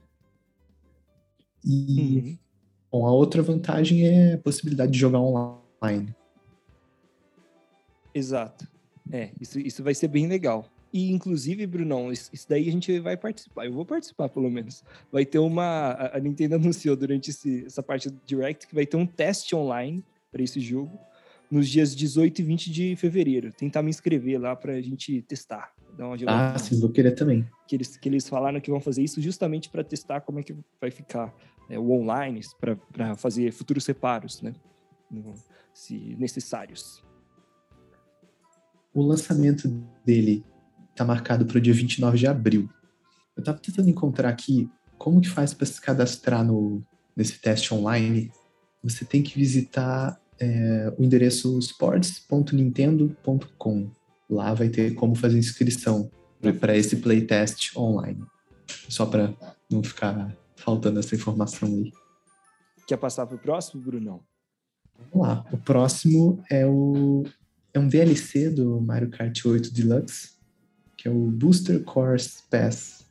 [1.65, 2.39] E uhum.
[2.91, 6.15] bom, a outra vantagem é a possibilidade de jogar online.
[8.15, 8.74] Exato.
[9.11, 10.69] É, isso, isso vai ser bem legal.
[10.93, 13.67] E, inclusive, Brunão, isso, daí a gente vai participar.
[13.67, 14.85] Eu vou participar, pelo menos.
[15.11, 16.11] Vai ter uma.
[16.13, 20.05] A, Nintendo anunciou durante esse, essa parte do Direct que vai ter um teste online
[20.31, 20.97] para esse jogo
[21.51, 23.53] nos dias 18 e 20 de fevereiro.
[23.53, 25.73] Tentar me inscrever lá para a gente testar.
[25.97, 27.47] Dar uma ah, sim, vou querer também.
[27.69, 30.55] Que eles, que eles falaram que vão fazer isso justamente para testar como é que
[30.81, 31.33] vai ficar
[31.69, 32.41] é, o online,
[32.91, 34.53] para fazer futuros reparos, né?
[35.73, 37.05] se necessários.
[38.95, 39.69] O lançamento
[40.05, 40.45] dele
[40.91, 42.71] está marcado para o dia 29 de abril.
[43.37, 46.81] Eu estava tentando encontrar aqui como que faz para se cadastrar no,
[47.17, 48.31] nesse teste online.
[48.83, 53.91] Você tem que visitar é, o endereço sports.nintendo.com.
[54.31, 56.09] Lá vai ter como fazer inscrição
[56.61, 58.23] para esse playtest online.
[58.89, 59.35] Só para
[59.71, 61.93] não ficar faltando essa informação aí.
[62.87, 64.21] Quer passar para o próximo, Brunão?
[65.11, 65.43] Vamos lá.
[65.53, 67.25] O próximo é o
[67.75, 70.31] é um DLC do Mario Kart 8 Deluxe,
[70.97, 73.05] que é o Booster Course Pass.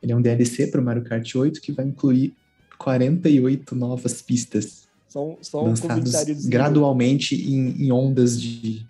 [0.00, 2.32] Ele é um DLC para o Mario Kart 8 que vai incluir
[2.78, 4.88] 48 novas pistas.
[5.08, 8.86] Só, só um lançados gradualmente em, em, ondas de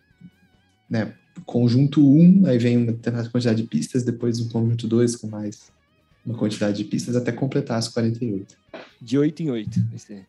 [0.88, 1.14] né,
[1.46, 5.72] conjunto 1, aí vem uma determinada quantidade de pistas, depois um conjunto 2 com mais
[6.24, 8.54] uma quantidade de pistas, até completar as 48.
[9.00, 10.26] De 8 em 8, vai ser.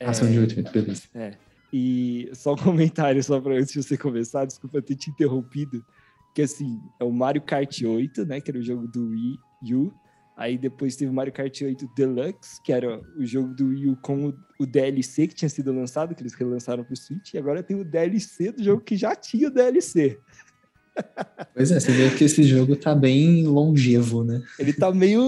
[0.00, 0.12] Ah, é...
[0.12, 1.02] são de 8 em 8, beleza.
[1.14, 1.34] É.
[1.76, 5.84] E só um comentário, só para antes de você começar, desculpa ter te interrompido,
[6.32, 9.92] que assim, é o Mario Kart 8, né, que era o jogo do Wii U,
[10.36, 13.96] aí depois teve o Mario Kart 8 Deluxe, que era o jogo do Wii U
[13.96, 17.60] com o, o DLC que tinha sido lançado, que eles relançaram pro Switch, e agora
[17.60, 20.20] tem o DLC do jogo que já tinha o DLC.
[21.52, 24.40] Pois é, você vê que esse jogo tá bem longevo, né?
[24.60, 25.20] Ele tá meio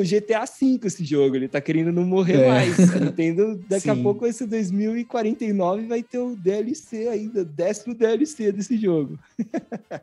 [0.00, 2.48] GTA V esse jogo, ele tá querendo não morrer é.
[2.48, 2.78] mais.
[2.96, 3.90] Entendo, daqui Sim.
[3.90, 9.18] a pouco esse 2049 vai ter o DLC ainda, décimo DLC desse jogo.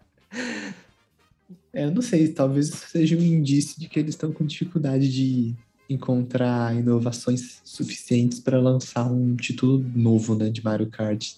[1.72, 5.54] É, eu não sei, talvez seja um indício de que eles estão com dificuldade de
[5.90, 11.36] encontrar inovações suficientes para lançar um título novo, né, de Mario Kart.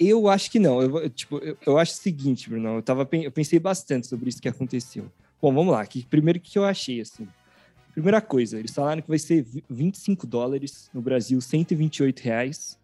[0.00, 0.82] Eu acho que não.
[0.82, 2.76] Eu, tipo, eu, eu acho o seguinte, Bruno.
[2.76, 5.04] Eu, tava, eu pensei bastante sobre isso que aconteceu.
[5.40, 5.84] Bom, vamos lá.
[5.86, 7.28] Que, primeiro, o que eu achei, assim?
[7.92, 12.78] Primeira coisa, eles falaram que vai ser 25 dólares no Brasil, 128 reais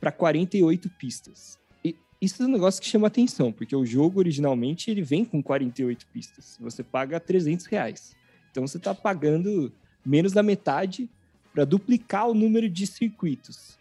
[0.00, 1.58] para 48 pistas.
[1.84, 5.42] E isso é um negócio que chama atenção, porque o jogo originalmente ele vem com
[5.42, 6.56] 48 pistas.
[6.58, 8.16] Você paga 300 reais.
[8.50, 9.70] Então você está pagando
[10.04, 11.08] menos da metade
[11.52, 13.78] para duplicar o número de circuitos.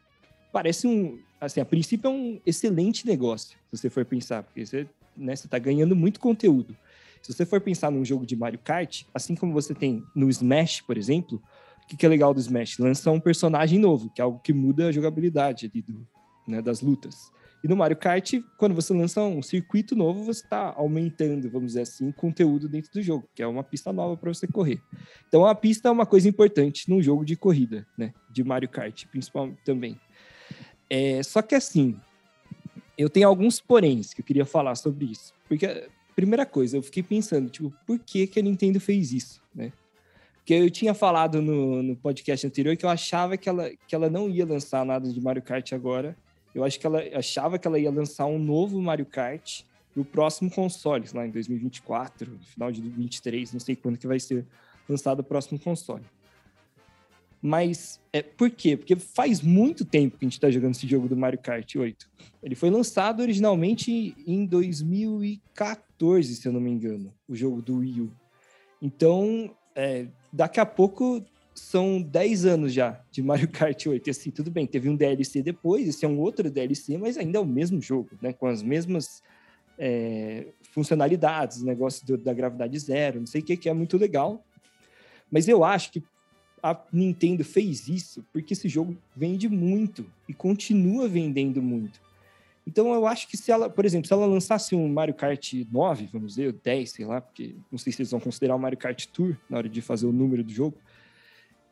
[0.52, 4.88] Parece um, assim, a princípio é um excelente negócio, se você for pensar, porque você
[5.16, 6.76] né, está ganhando muito conteúdo.
[7.22, 10.82] Se você for pensar num jogo de Mario Kart, assim como você tem no Smash,
[10.82, 11.42] por exemplo,
[11.84, 12.80] o que, que é legal do Smash?
[12.80, 16.08] Lança um personagem novo, que é algo que muda a jogabilidade ali do,
[16.48, 17.32] né, das lutas.
[17.64, 21.82] E no Mario Kart, quando você lança um circuito novo, você está aumentando, vamos dizer
[21.82, 24.80] assim, conteúdo dentro do jogo, que é uma pista nova para você correr.
[25.28, 28.14] Então a pista é uma coisa importante num jogo de corrida, né?
[28.30, 30.00] De Mario Kart, principalmente também.
[30.90, 32.00] É, só que assim,
[32.98, 35.34] eu tenho alguns poréns que eu queria falar sobre isso.
[35.48, 39.72] Porque, primeira coisa, eu fiquei pensando, tipo, por que, que a Nintendo fez isso, né?
[40.38, 44.10] Porque eu tinha falado no, no podcast anterior que eu achava que ela, que ela
[44.10, 46.18] não ia lançar nada de Mario Kart agora.
[46.56, 49.62] Eu acho que ela achava que ela ia lançar um novo Mario Kart
[49.96, 54.44] no próximo console, lá em 2024, final de 2023, não sei quando que vai ser
[54.90, 56.04] lançado o próximo console.
[57.48, 58.76] Mas é, por quê?
[58.76, 62.10] Porque faz muito tempo que a gente está jogando esse jogo do Mario Kart 8.
[62.44, 68.02] Ele foi lançado originalmente em 2014, se eu não me engano, o jogo do Wii
[68.02, 68.12] U.
[68.82, 71.24] Então, é, daqui a pouco
[71.56, 74.06] são 10 anos já de Mario Kart 8.
[74.06, 77.38] E assim, tudo bem, teve um DLC depois, esse é um outro DLC, mas ainda
[77.38, 78.34] é o mesmo jogo, né?
[78.34, 79.24] Com as mesmas
[79.80, 84.44] é, funcionalidades, negócio do, da gravidade zero, não sei o que, que é muito legal.
[85.32, 86.04] Mas eu acho que
[86.62, 92.00] a Nintendo fez isso porque esse jogo vende muito e continua vendendo muito.
[92.66, 96.10] Então eu acho que se ela, por exemplo, se ela lançasse um Mario Kart 9,
[96.12, 99.06] vamos dizer, 10, sei lá, porque não sei se eles vão considerar o Mario Kart
[99.08, 100.78] Tour na hora de fazer o número do jogo,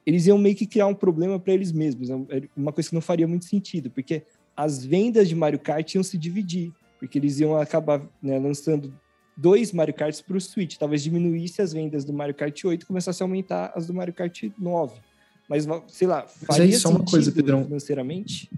[0.05, 2.15] eles iam meio que criar um problema para eles mesmos, é
[2.55, 4.23] uma coisa que não faria muito sentido, porque
[4.55, 8.93] as vendas de Mario Kart iam se dividir, porque eles iam acabar né, lançando
[9.35, 12.85] dois Mario Karts para o Switch, talvez diminuísse as vendas do Mario Kart 8 e
[12.85, 14.99] começasse a aumentar as do Mario Kart 9.
[15.49, 17.63] Mas, sei lá, faria Mas aí, só uma coisa, Pedrão.
[17.63, 18.49] financeiramente?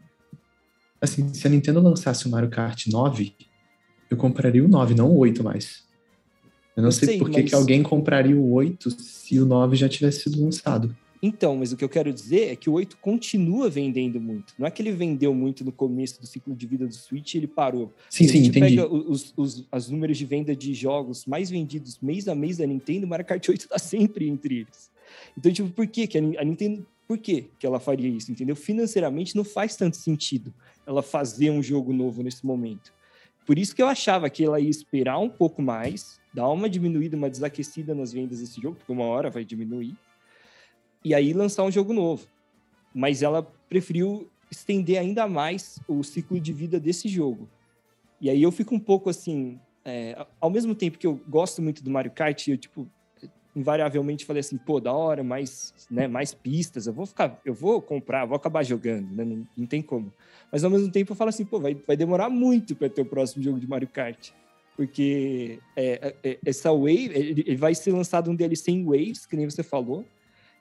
[1.02, 3.36] Assim, se a Nintendo lançasse o Mario Kart 9,
[4.10, 5.84] eu compraria o 9, não o 8 mais.
[6.76, 7.50] Eu não eu sei, sei por que, mas...
[7.50, 10.96] que alguém compraria o 8 se o 9 já tivesse sido lançado.
[11.22, 14.54] Então, mas o que eu quero dizer é que o 8 continua vendendo muito.
[14.58, 17.38] Não é que ele vendeu muito no começo do ciclo de vida do Switch e
[17.38, 17.92] ele parou.
[18.10, 18.60] Sim, sim, entendi.
[18.60, 22.68] pega os, os, os números de venda de jogos mais vendidos mês a mês da
[22.68, 24.92] Nintendo, o Mario Kart 8 está sempre entre eles.
[25.38, 26.86] Então, tipo, por que, que a Nintendo.
[27.08, 28.30] Por que, que ela faria isso?
[28.30, 28.54] Entendeu?
[28.54, 30.54] Financeiramente não faz tanto sentido
[30.86, 32.92] ela fazer um jogo novo nesse momento.
[33.46, 37.16] Por isso que eu achava que ela ia esperar um pouco mais, dar uma diminuída,
[37.16, 39.96] uma desaquecida nas vendas desse jogo, porque uma hora vai diminuir,
[41.08, 42.28] e aí lançar um jogo novo.
[42.94, 47.48] Mas ela preferiu estender ainda mais o ciclo de vida desse jogo.
[48.20, 51.82] E aí eu fico um pouco assim, é, ao mesmo tempo que eu gosto muito
[51.82, 52.88] do Mario Kart, eu tipo
[53.56, 57.82] invariavelmente falei assim, pô, da hora, mais, né, mais pistas, eu vou ficar, eu vou
[57.82, 59.26] comprar, vou acabar jogando, né?
[59.26, 60.14] Não, não tem como.
[60.52, 63.06] Mas ao mesmo tempo eu falo assim, pô, vai, vai demorar muito para ter o
[63.06, 64.30] próximo jogo de Mario Kart.
[64.76, 69.26] Porque é, é, é essa Wave, ele, ele, vai ser lançado um DLC em Waves,
[69.26, 70.06] que nem você falou,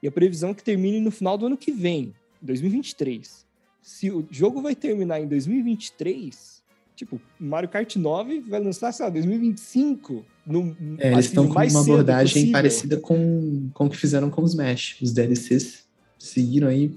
[0.06, 3.44] e a previsão é que termine no final do ano que vem, 2023.
[3.82, 6.62] Se o jogo vai terminar em 2023,
[6.94, 10.24] tipo, Mario Kart 9 vai lançar, sei lá, 2025.
[10.46, 14.52] No, é, eles estão com uma abordagem parecida com, com o que fizeram com os
[14.52, 14.98] Smash.
[15.02, 15.84] Os DLCs
[16.16, 16.94] seguiram aí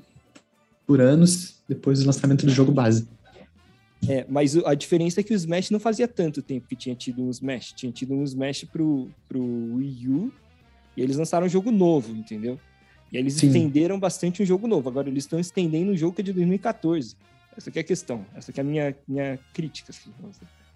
[0.85, 3.07] por anos depois do lançamento do jogo base.
[4.07, 7.23] É, mas a diferença é que o Smash não fazia tanto tempo que tinha tido
[7.23, 7.73] um Smash.
[7.73, 10.31] Tinha tido um Smash pro, pro Wii U
[10.95, 12.59] e eles lançaram um jogo novo, entendeu?
[13.11, 13.47] E eles Sim.
[13.47, 14.87] estenderam bastante um jogo novo.
[14.89, 17.15] Agora eles estão estendendo um jogo que é de 2014.
[17.57, 18.25] Essa é a questão.
[18.35, 19.91] Essa é a minha, minha crítica.
[19.91, 20.11] Assim.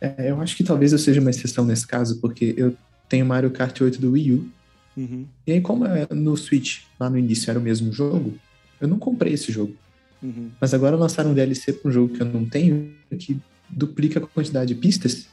[0.02, 2.76] É, eu acho que talvez eu seja uma exceção nesse caso, porque eu
[3.08, 4.50] tenho Mario Kart 8 do Wii U.
[4.98, 5.26] Uhum.
[5.46, 8.38] E aí, como é no Switch, lá no início era o mesmo jogo,
[8.82, 9.76] eu não comprei esse jogo.
[10.22, 10.50] Uhum.
[10.60, 14.28] Mas agora lançaram um DLC para um jogo que eu não tenho, que duplica a
[14.28, 15.28] quantidade de pistas.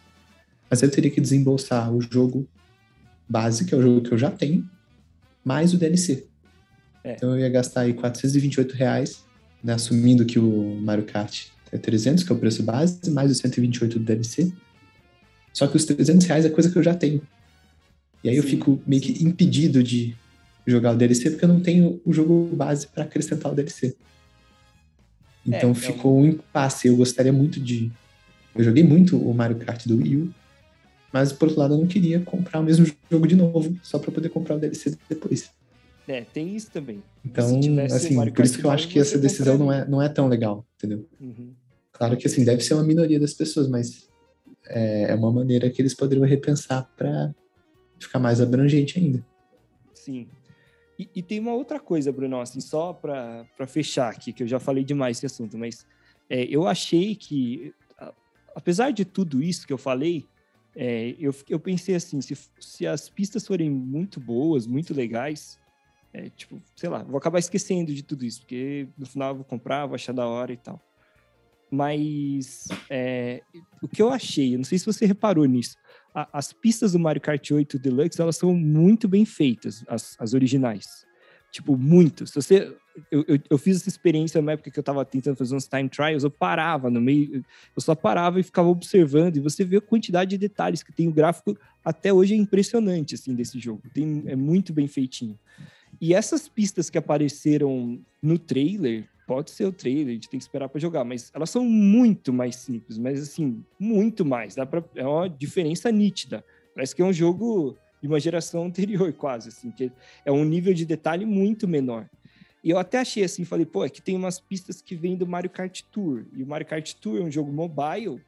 [0.69, 2.47] Mas eu teria que desembolsar o jogo
[3.29, 4.69] base, que é o jogo que eu já tenho,
[5.45, 6.27] mais o DLC.
[7.05, 7.15] É.
[7.15, 9.25] Então eu ia gastar aí 428 reais,
[9.63, 13.39] né, assumindo que o Mario Kart é 300, que é o preço base, mais os
[13.39, 14.53] 128 do DLC.
[15.53, 17.23] Só que os 300 reais é coisa que eu já tenho.
[18.23, 20.15] E aí sim, eu fico meio que impedido de
[20.67, 23.97] jogar o DLC porque eu não tenho o jogo base para acrescentar o DLC.
[25.47, 26.89] Então é, ficou um impasse.
[26.89, 27.91] Eu gostaria muito de.
[28.55, 30.35] Eu joguei muito o Mario Kart do Wii U,
[31.13, 34.11] mas por outro lado eu não queria comprar o mesmo jogo de novo, só para
[34.11, 35.51] poder comprar o DLC depois.
[36.09, 37.03] É, tem isso também.
[37.25, 37.45] Então,
[37.87, 40.67] assim, por isso que eu acho que essa decisão não é, não é tão legal,
[40.77, 41.07] entendeu?
[41.21, 41.53] Uhum.
[41.93, 44.09] Claro que, assim, deve ser uma minoria das pessoas, mas
[44.67, 47.35] é, é uma maneira que eles poderiam repensar para
[47.99, 49.25] ficar mais abrangente ainda.
[49.95, 50.27] Sim.
[50.99, 54.59] E, e, tem uma outra coisa, Bruno, assim, só para fechar aqui, que eu já
[54.59, 55.87] falei demais esse assunto, mas
[56.29, 57.73] é, eu achei que,
[58.55, 60.27] apesar de tudo isso que eu falei,
[60.75, 65.59] é, eu, eu pensei assim, se, se as pistas forem muito boas, muito legais,
[66.13, 69.45] é, tipo, sei lá, vou acabar esquecendo de tudo isso, porque no final eu vou
[69.45, 70.81] comprar, vou achar da hora e tal.
[71.71, 73.43] Mas é,
[73.81, 75.77] o que eu achei, eu não sei se você reparou nisso,
[76.13, 80.35] a, as pistas do Mario Kart 8 Deluxe, elas são muito bem feitas, as, as
[80.35, 81.07] originais.
[81.53, 82.27] Tipo, muito.
[82.27, 82.77] Se você,
[83.11, 85.89] eu, eu, eu, fiz essa experiência na época que eu tava tentando fazer uns time
[85.89, 87.45] trials, eu parava no meio,
[87.77, 91.09] eu só parava e ficava observando, e você vê a quantidade de detalhes que tem.
[91.09, 93.83] O gráfico até hoje é impressionante, assim, desse jogo.
[93.93, 95.39] Tem, é muito bem feitinho.
[96.01, 100.45] E essas pistas que apareceram no trailer, pode ser o trailer, a gente tem que
[100.45, 104.55] esperar para jogar, mas elas são muito mais simples, mas assim, muito mais.
[104.55, 106.45] Dá pra, é uma diferença nítida.
[106.75, 109.93] Parece que é um jogo de uma geração anterior, quase, assim, que
[110.25, 112.09] é um nível de detalhe muito menor.
[112.63, 115.49] E eu até achei assim, falei, pô, aqui tem umas pistas que vêm do Mario
[115.49, 116.27] Kart Tour.
[116.35, 118.21] E o Mario Kart Tour é um jogo mobile,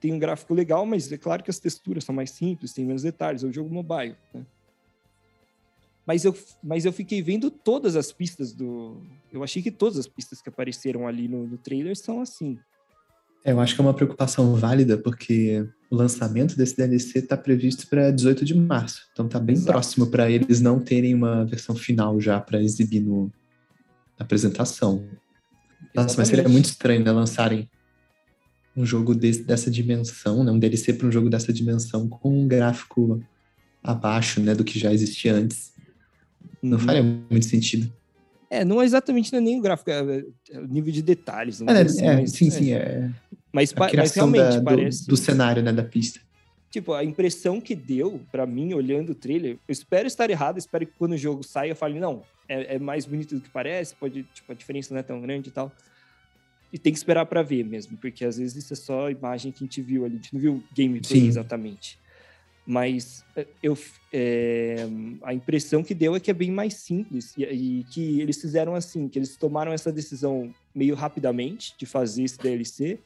[0.00, 3.02] tem um gráfico legal, mas é claro que as texturas são mais simples, tem menos
[3.02, 4.44] detalhes, é um jogo mobile, né?
[6.06, 9.02] Mas eu, mas eu fiquei vendo todas as pistas do.
[9.32, 12.58] Eu achei que todas as pistas que apareceram ali no, no trailer são assim.
[13.44, 17.86] É, eu acho que é uma preocupação válida, porque o lançamento desse DLC está previsto
[17.86, 19.08] para 18 de março.
[19.12, 19.72] Então tá bem Exato.
[19.72, 23.32] próximo para eles não terem uma versão final já para exibir no,
[24.18, 24.96] na apresentação.
[24.96, 26.18] Nossa, Exatamente.
[26.18, 27.10] mas seria muito estranho, né?
[27.10, 27.68] Lançarem
[28.76, 30.52] um jogo desse, dessa dimensão, né?
[30.52, 33.22] Um DLC para um jogo dessa dimensão com um gráfico
[33.82, 35.72] abaixo, né, do que já existia antes.
[36.62, 36.84] Não uhum.
[36.84, 37.92] faria muito sentido.
[38.50, 41.60] É, não é exatamente nem o gráfico, é, é o nível de detalhes.
[41.62, 42.50] É, assim, é, mas, sim, é.
[42.50, 43.10] sim, é.
[43.52, 45.06] Mas, mas realmente da, parece.
[45.06, 46.20] Do, do, cenário, né, da pista.
[46.68, 50.86] Tipo, a impressão que deu para mim olhando o trailer, eu espero estar errado, espero
[50.86, 53.94] que quando o jogo saia eu fale, não, é, é, mais bonito do que parece,
[53.94, 55.72] pode, tipo, a diferença não é tão grande e tal.
[56.72, 59.52] E tem que esperar para ver mesmo, porque às vezes isso é só a imagem
[59.52, 61.99] que a gente viu ali, a gente não viu gameplay exatamente.
[62.70, 63.76] Mas eh, eu,
[64.12, 64.86] é,
[65.24, 68.76] a impressão que deu é que é bem mais simples e, e, que eles fizeram
[68.76, 73.00] assim, que eles tomaram essa decisão meio rapidamente de fazer esse DLC.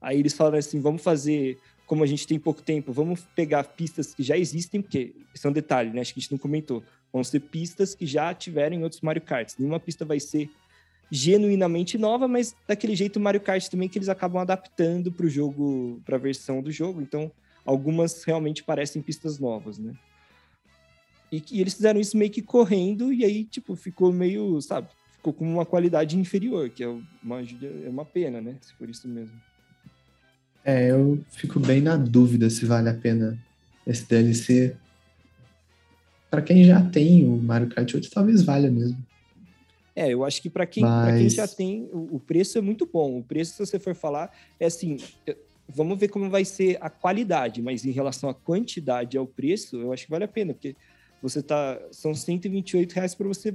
[0.00, 4.14] Aí eles falaram assim, vamos fazer, como a gente tem pouco tempo, vamos pegar pistas
[4.14, 6.00] que já existem, porque isso é um detalhe, né?
[6.00, 6.82] Acho que a gente não comentou.
[7.12, 9.58] Vão ser pistas que já tiveram em outros Mario Karts.
[9.58, 10.48] Nenhuma pista vai ser
[11.10, 16.00] genuinamente nova, mas daquele jeito Mario Kart também que eles acabam adaptando para o jogo,
[16.02, 17.02] para a versão do jogo.
[17.02, 17.30] Então,
[17.64, 19.94] algumas realmente parecem pistas novas, né?
[21.30, 25.32] E, e eles fizeram isso meio que correndo e aí, tipo, ficou meio, sabe, ficou
[25.32, 28.56] com uma qualidade inferior, que é uma, é uma pena, né?
[28.60, 29.40] Se for isso mesmo.
[30.64, 33.38] É, eu fico bem na dúvida se vale a pena
[33.86, 34.76] esse DLC.
[36.30, 38.96] Para quem já tem o Mario Kart 8, talvez valha mesmo.
[39.94, 41.18] É, eu acho que para quem, Mas...
[41.18, 43.18] quem já tem, o, o, preço é muito bom.
[43.18, 44.96] O preço, se você for falar, é assim,
[45.74, 49.76] vamos ver como vai ser a qualidade, mas em relação à quantidade e ao preço,
[49.76, 50.76] eu acho que vale a pena, porque
[51.22, 53.54] você tá, são 128 reais para você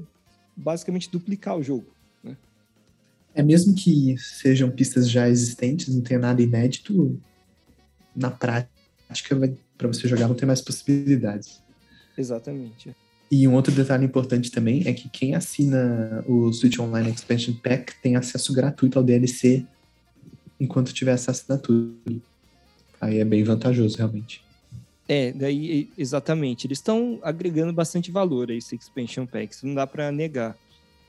[0.55, 1.87] basicamente duplicar o jogo.
[2.23, 2.35] Né?
[3.35, 7.19] É mesmo que sejam pistas já existentes, não tenha nada inédito,
[8.15, 8.71] na prática,
[9.77, 11.61] para você jogar, não tem mais possibilidades.
[12.17, 12.95] Exatamente.
[13.29, 17.93] E um outro detalhe importante também é que quem assina o Switch Online Expansion Pack
[18.01, 19.65] tem acesso gratuito ao DLC
[20.59, 21.91] enquanto tiver essa assinatura.
[22.99, 24.43] Aí é bem vantajoso, realmente.
[25.07, 26.67] É, daí, exatamente.
[26.67, 30.57] Eles estão agregando bastante valor a esse Expansion Pack, isso não dá para negar.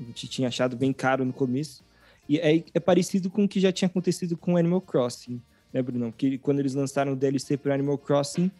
[0.00, 1.82] A gente tinha achado bem caro no começo.
[2.28, 5.40] E é, é parecido com o que já tinha acontecido com Animal Crossing,
[5.72, 6.12] né, Bruno?
[6.16, 8.50] Que quando eles lançaram o DLC para Animal Crossing,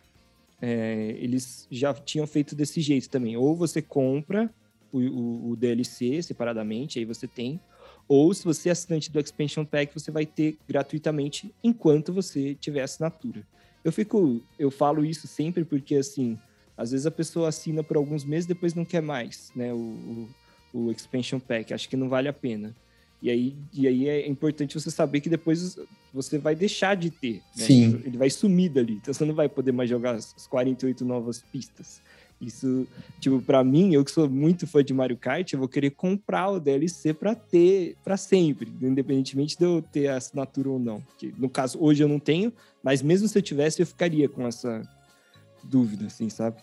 [0.61, 3.37] é, eles já tinham feito desse jeito também.
[3.37, 4.51] Ou você compra
[4.91, 7.61] o, o, o, DLC separadamente, aí você tem.
[8.09, 12.83] Ou se você é assinante do Expansion Pack, você vai ter gratuitamente enquanto você tiver
[12.83, 13.47] assinatura.
[13.85, 16.39] Eu fico, eu falo isso sempre porque assim,
[16.77, 19.73] às vezes a pessoa assina por alguns meses depois não quer mais, né?
[19.73, 20.29] O, o,
[20.73, 22.75] o Expansion Pack, acho que não vale a pena.
[23.21, 25.77] E aí, e aí é importante você saber que depois
[26.15, 27.43] você vai deixar de ter.
[27.57, 27.65] Né?
[27.65, 28.03] Sim.
[28.05, 28.95] Ele vai sumir dali.
[28.95, 32.01] Então você não vai poder mais jogar as 48 novas pistas.
[32.41, 32.87] Isso,
[33.21, 36.51] tipo, para mim, eu que sou muito fã de Mario Kart, eu vou querer comprar
[36.51, 41.01] o DLC para ter para sempre, independentemente de eu ter a assinatura ou não.
[41.01, 44.47] Porque, no caso, hoje eu não tenho, mas mesmo se eu tivesse, eu ficaria com
[44.47, 44.83] essa
[45.65, 46.57] dúvida, assim, sabe?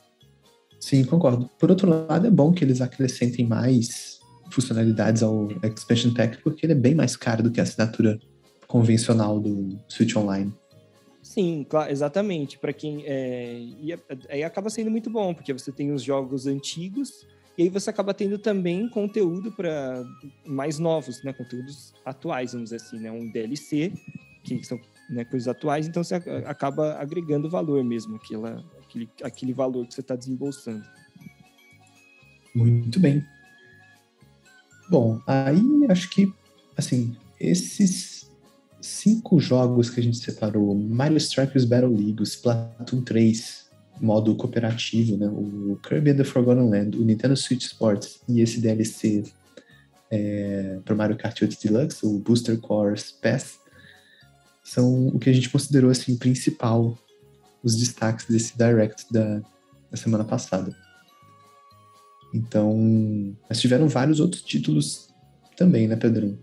[0.80, 1.49] Sim, concordo.
[1.59, 4.19] Por outro lado, é bom que eles acrescentem mais
[4.49, 8.17] funcionalidades ao Expansion Pack, porque ele é bem mais caro do que a assinatura
[8.67, 10.53] convencional do Switch Online.
[11.36, 12.57] Sim, claro, exatamente.
[12.57, 16.47] Para quem é, e é, aí acaba sendo muito bom, porque você tem os jogos
[16.47, 17.27] antigos
[17.57, 20.01] e aí você acaba tendo também conteúdo para
[20.45, 23.91] mais novos, né, conteúdos atuais, vamos dizer assim, né, um DLC
[24.45, 24.79] que são
[25.09, 26.15] né, coisas atuais, então você
[26.45, 30.86] acaba agregando valor mesmo, aquela, aquele, aquele valor que você está desembolsando.
[32.55, 33.25] Muito bem.
[34.89, 35.59] Bom, aí
[35.89, 36.31] acho que,
[36.77, 38.14] assim, esses
[38.86, 43.65] cinco jogos que a gente separou, Mario Strikers Battle League, Splatoon 3,
[43.99, 48.59] modo cooperativo, né, o Kirby and the Forgotten Land, o Nintendo Switch Sports e esse
[48.59, 49.23] DLC
[50.11, 53.59] é, para Mario Kart 8 Deluxe, o Booster Course Pass,
[54.63, 56.97] são o que a gente considerou assim principal,
[57.63, 59.39] os destaques desse Direct da,
[59.89, 60.75] da semana passada.
[62.33, 65.09] Então, mas tiveram vários outros títulos
[65.55, 66.38] também, né, Pedrão?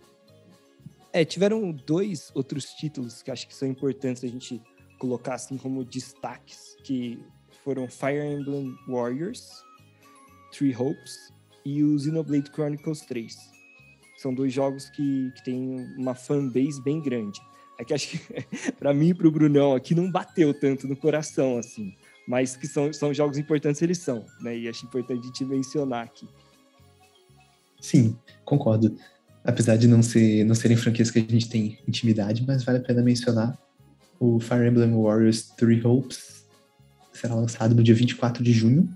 [1.13, 4.63] É, tiveram dois outros títulos que acho que são importantes a gente
[4.99, 7.23] colocar assim como destaques, que
[7.65, 9.63] foram Fire Emblem Warriors,
[10.53, 11.33] Three Hopes
[11.65, 13.37] e o Xenoblade Chronicles 3.
[14.17, 17.41] São dois jogos que, que têm uma fanbase bem grande.
[17.79, 21.59] É que acho que, para mim e pro Brunão aqui, não bateu tanto no coração,
[21.59, 21.95] assim
[22.27, 24.57] mas que são, são jogos importantes, eles são, né?
[24.57, 26.29] E acho importante gente mencionar aqui.
[27.81, 28.97] Sim, concordo.
[29.45, 32.82] Apesar de não, ser, não serem franquias que a gente tem intimidade, mas vale a
[32.82, 33.59] pena mencionar.
[34.20, 36.45] O Fire Emblem Warriors Three Hopes
[37.12, 38.88] será lançado no dia 24 de junho.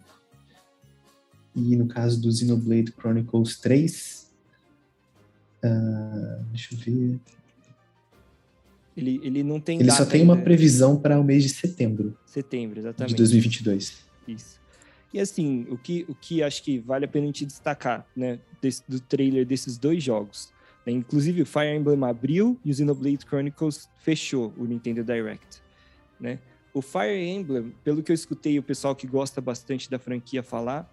[1.55, 4.26] E no caso do Xenoblade Chronicles 3,
[5.64, 7.20] uh, ah, deixa eu ver.
[8.97, 9.80] Ele, ele não tem.
[9.80, 12.16] Ele só tem uma previsão para o mês de setembro.
[12.26, 13.11] Setembro, exatamente.
[13.11, 13.97] De 2022.
[14.28, 14.61] Isso.
[15.12, 18.38] E assim, o que, o que acho que vale a pena a gente destacar, né,
[18.61, 20.52] desse, do trailer desses dois jogos.
[20.84, 20.92] Né?
[20.92, 25.62] Inclusive, o Fire Emblem abriu e o Xenoblade Chronicles fechou o Nintendo Direct,
[26.20, 26.38] né?
[26.72, 30.92] O Fire Emblem, pelo que eu escutei o pessoal que gosta bastante da franquia falar,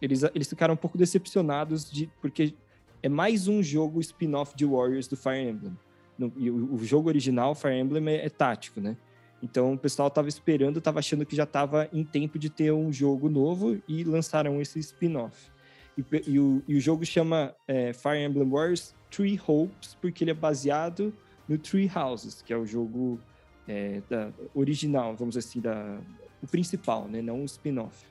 [0.00, 2.54] eles, eles ficaram um pouco decepcionados de porque
[3.02, 5.76] é mais um jogo spin-off de Warriors do Fire Emblem.
[6.18, 8.96] No, o, o, jogo original, Fire Emblem, é, é tático, né?
[9.42, 12.92] Então o pessoal estava esperando, estava achando que já estava em tempo de ter um
[12.92, 15.50] jogo novo e lançaram esse spin-off.
[15.98, 20.30] E, e, o, e, o, jogo chama é, Fire Emblem Warriors Three Hopes, porque ele
[20.30, 21.12] é baseado
[21.46, 23.20] no Three Houses, que é o jogo
[23.68, 25.98] é, da, original, vamos dizer assim, da,
[26.42, 27.20] o principal, né?
[27.20, 28.06] Não o spin-off.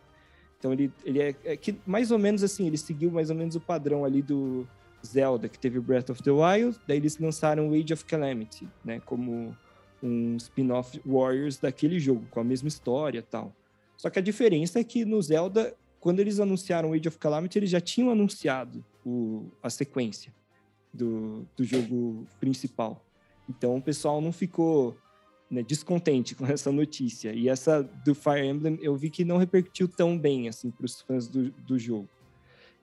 [0.59, 3.55] Então ele, ele é, é, que mais ou menos assim, ele seguiu mais ou menos
[3.55, 4.67] o padrão ali do
[5.03, 9.01] Zelda, que teve Breath of the Wild, daí eles lançaram Age of Calamity, né?
[9.03, 9.57] Como
[10.01, 13.55] um spin-off Warriors daquele jogo, com a mesma história tal.
[13.97, 17.69] Só que a diferença é que no Zelda, quando eles anunciaram Age of Calamity, eles
[17.69, 20.33] já tinham anunciado o, a sequência
[20.93, 23.05] do, do jogo principal.
[23.47, 24.97] Então o pessoal não ficou
[25.49, 27.33] né, descontente com essa notícia.
[27.33, 31.01] E essa do Fire Emblem eu vi que não repercutiu tão bem assim para os
[31.01, 32.09] fãs do, do jogo.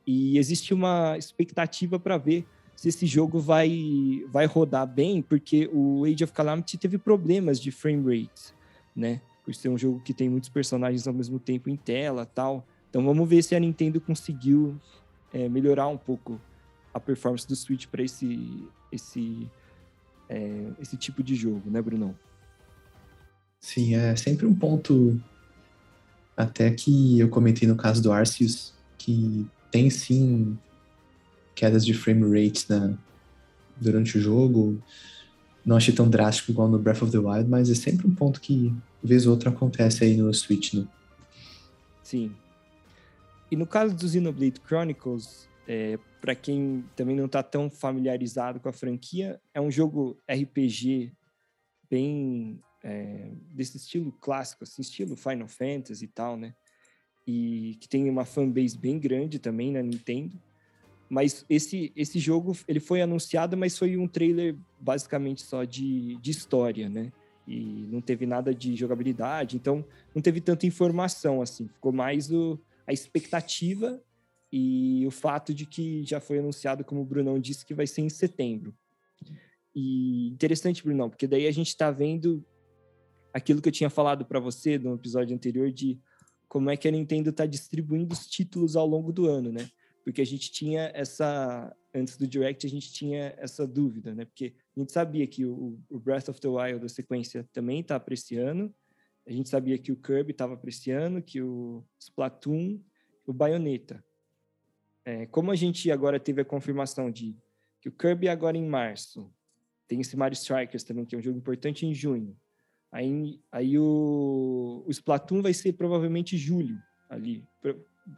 [0.07, 2.47] E existe uma expectativa para ver
[2.79, 7.73] se esse jogo vai, vai rodar bem, porque o Age of Calamity teve problemas de
[7.73, 8.55] frame rate,
[8.95, 9.21] né?
[9.45, 12.65] Por ser um jogo que tem muitos personagens ao mesmo tempo em tela tal.
[12.89, 14.81] Então vamos ver se a Nintendo conseguiu
[15.35, 16.41] é, melhorar um pouco
[16.95, 18.63] a performance do Switch para esse,
[18.93, 19.51] esse,
[20.29, 22.15] é, esse tipo de jogo, né, Brunão?
[23.59, 25.21] Sim, é sempre um ponto
[26.37, 30.57] até que eu comentei no caso do Arceus, que tem sim
[31.59, 32.97] quedas de frame rate né,
[33.77, 34.81] durante o jogo.
[35.67, 38.41] Não achei tão drástico igual no Breath of the Wild, mas é sempre um ponto
[38.41, 40.87] que, vez ou outra, acontece aí no Switch, né?
[42.03, 42.33] Sim.
[43.51, 48.69] E no caso do Xenoblade Chronicles, é, para quem também não está tão familiarizado com
[48.69, 51.13] a franquia, é um jogo RPG
[51.91, 56.55] bem é, desse estilo clássico, assim, estilo Final Fantasy e tal, né?
[57.27, 60.41] E que tem uma fanbase bem grande também na Nintendo.
[61.09, 66.31] Mas esse, esse jogo, ele foi anunciado, mas foi um trailer basicamente só de, de
[66.31, 67.11] história, né?
[67.47, 69.83] E não teve nada de jogabilidade, então
[70.15, 71.67] não teve tanta informação, assim.
[71.69, 74.03] Ficou mais o, a expectativa
[74.53, 78.03] e o fato de que já foi anunciado, como o Brunão disse, que vai ser
[78.03, 78.75] em setembro.
[79.75, 82.45] E interessante, Brunão, porque daí a gente está vendo
[83.33, 85.99] aquilo que eu tinha falado para você no episódio anterior de
[86.49, 89.69] como é que a Nintendo está distribuindo os títulos ao longo do ano, né?
[90.09, 94.25] Porque a gente tinha essa antes do Direct a gente tinha essa dúvida, né?
[94.25, 97.97] Porque a gente sabia que o, o Breath of the Wild da sequência também está
[97.97, 98.75] apreciando,
[99.27, 102.81] a gente sabia que o Kirby estava apreciando, que o Splatoon,
[103.27, 104.03] o Bayonetta.
[105.05, 107.37] É, como a gente agora teve a confirmação de
[107.79, 109.31] que o Kirby agora em março,
[109.87, 112.35] tem esse Mario Strikers também, que é um jogo importante em junho.
[112.91, 116.79] Aí, aí o, o Splatoon vai ser provavelmente julho
[117.11, 117.45] ali,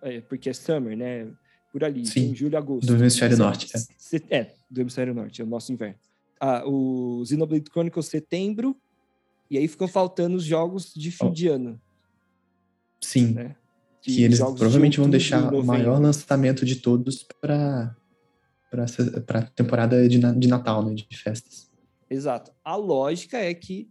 [0.02, 1.28] é, porque é summer, né?
[1.72, 2.86] Por ali, Sim, em julho, agosto.
[2.86, 3.70] Do hemisfério norte.
[4.30, 4.38] É.
[4.38, 5.96] é, do hemisfério norte, é o nosso inverno.
[6.40, 8.76] Ah, o Xenoblade Chronicles setembro,
[9.50, 11.30] e aí ficam faltando os jogos de fim oh.
[11.30, 11.80] de ano.
[13.00, 13.32] Sim.
[13.32, 13.56] Né?
[14.02, 17.96] De que eles provavelmente de vão deixar o maior lançamento de todos para
[19.26, 21.68] para temporada de, de Natal, né, de festas.
[22.08, 22.52] Exato.
[22.64, 23.90] A lógica é que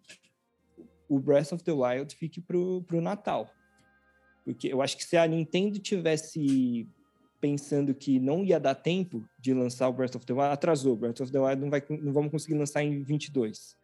[1.09, 3.49] o Breath of the Wild fique pro, pro Natal.
[4.45, 6.87] Porque eu acho que se a Nintendo tivesse
[7.39, 10.95] pensando que não ia dar tempo de lançar o Breath of the Wild, atrasou.
[10.95, 13.75] Breath of the Wild não, vai, não vamos conseguir lançar em 22.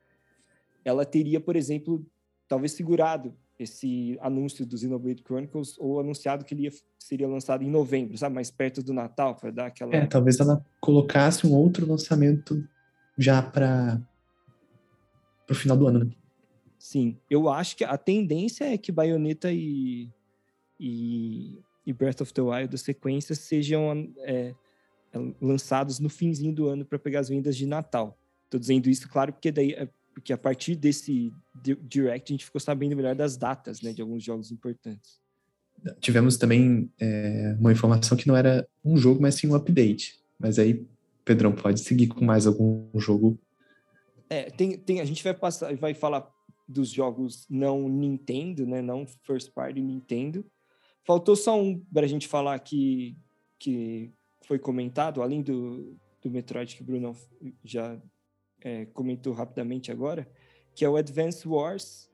[0.84, 2.06] Ela teria, por exemplo,
[2.48, 7.70] talvez segurado esse anúncio do Xenoblade Chronicles ou anunciado que ele ia, seria lançado em
[7.70, 8.36] novembro, sabe?
[8.36, 9.96] Mais perto do Natal, para dar aquela...
[9.96, 12.68] É, talvez ela colocasse um outro lançamento
[13.18, 14.02] já para
[15.50, 16.12] o final do ano, né?
[16.78, 20.10] Sim, eu acho que a tendência é que Bayonetta e,
[20.80, 24.54] e e Breath of the Wild, as sequências, sejam é,
[25.42, 28.18] lançados no finzinho do ano para pegar as vendas de Natal.
[28.46, 31.34] Estou dizendo isso, claro, porque daí é, porque a partir desse
[31.84, 35.20] direct a gente ficou sabendo melhor das datas, né, de alguns jogos importantes.
[36.00, 40.18] Tivemos também é, uma informação que não era um jogo, mas sim um update.
[40.40, 40.88] Mas aí,
[41.26, 43.38] Pedrão, pode seguir com mais algum jogo?
[44.30, 46.26] É, tem, tem, a gente vai passar, vai falar
[46.68, 50.46] dos jogos não Nintendo, né, não first party Nintendo,
[51.06, 53.16] Faltou só um para a gente falar que,
[53.60, 54.12] que
[54.46, 57.16] foi comentado, além do, do Metroid que o Bruno
[57.64, 58.02] já
[58.62, 60.28] é, comentou rapidamente agora,
[60.74, 62.10] que é o Advance Wars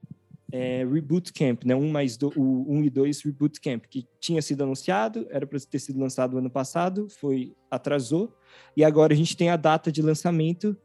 [0.52, 1.74] é, Reboot Camp, né?
[1.74, 5.48] Um mais do, o 1 um e 2 Reboot Camp, que tinha sido anunciado, era
[5.48, 8.36] para ter sido lançado ano passado, foi atrasou,
[8.76, 10.78] e agora a gente tem a data de lançamento,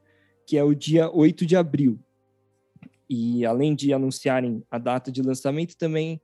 [0.47, 1.99] que é o dia 8 de abril.
[3.11, 6.21] E além de anunciarem a data de lançamento, também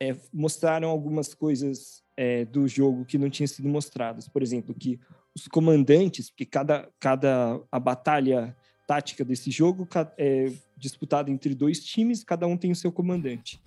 [0.00, 4.28] é, mostraram algumas coisas é, do jogo que não tinham sido mostradas.
[4.28, 4.98] Por exemplo, que
[5.34, 9.88] os comandantes, porque cada, cada a batalha tática desse jogo
[10.18, 13.60] é disputada entre dois times, cada um tem o seu comandante.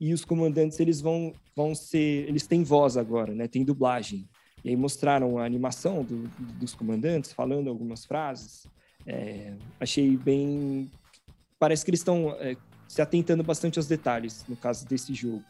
[0.00, 3.46] E os comandantes eles vão, vão ser, eles têm voz agora, né?
[3.46, 4.28] Tem dublagem.
[4.64, 6.28] E aí mostraram a animação do,
[6.58, 8.66] dos comandantes falando algumas frases.
[9.06, 10.90] É, achei bem,
[11.58, 12.56] parece que eles estão é,
[12.88, 15.44] se atentando bastante aos detalhes no caso desse jogo.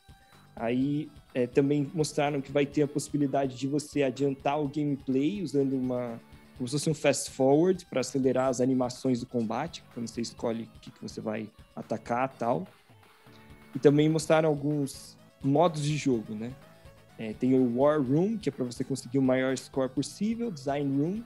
[0.57, 5.75] Aí é, também mostraram que vai ter a possibilidade de você adiantar o gameplay usando
[5.75, 6.21] uma
[6.57, 10.71] como se fosse um fast forward para acelerar as animações do combate, quando você escolhe
[10.77, 12.67] o que, que você vai atacar tal.
[13.75, 16.53] E também mostraram alguns modos de jogo, né?
[17.19, 20.97] É, tem o War Room, que é para você conseguir o maior score possível, Design
[20.97, 21.23] Room,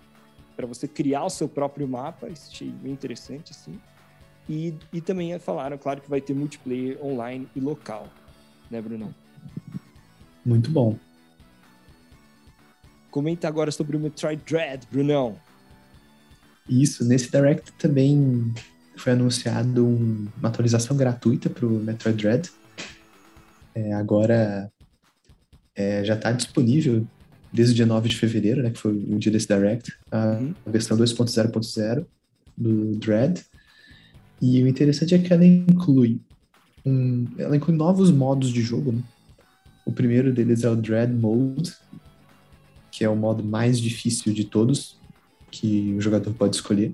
[0.57, 3.79] para você criar o seu próprio mapa, isso achei bem interessante, assim.
[4.49, 8.09] E, e também falaram, claro, que vai ter multiplayer online e local,
[8.71, 9.15] né, Brunão?
[10.45, 10.97] Muito bom.
[13.11, 15.39] Comenta agora sobre o Metroid Dread, Brunão.
[16.69, 18.53] Isso, nesse Direct também
[18.97, 22.51] foi anunciado um, uma atualização gratuita para o Metroid Dread.
[23.75, 24.71] É, agora
[25.75, 27.07] é, já está disponível
[27.53, 30.55] desde o dia 9 de fevereiro, né, que foi o dia desse Direct, a, uhum.
[30.67, 32.05] a versão 2.0.0
[32.57, 33.43] do Dread.
[34.41, 36.21] E o interessante é que ela inclui
[36.89, 38.93] um, ela inclui novos modos de jogo.
[38.93, 39.03] Né?
[39.85, 41.75] O primeiro deles é o Dread Mode,
[42.91, 44.99] que é o modo mais difícil de todos
[45.51, 46.93] que o jogador pode escolher.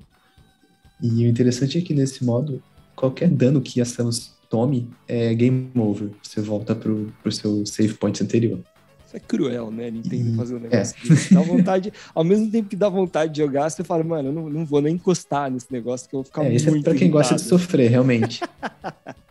[1.03, 2.63] E o interessante é que nesse modo,
[2.95, 6.11] qualquer dano que a Samus tome é game over.
[6.23, 8.61] Você volta pro, pro seu save point anterior.
[9.07, 9.91] Isso é cruel, né?
[9.91, 10.37] Nintendo e...
[10.37, 11.35] fazer um negócio é.
[11.35, 14.49] Dá vontade, ao mesmo tempo que dá vontade de jogar, você fala, mano, eu não,
[14.49, 16.95] não vou nem encostar nesse negócio que eu vou ficar é, muito Isso é pra
[16.95, 18.41] quem gosta de sofrer, realmente.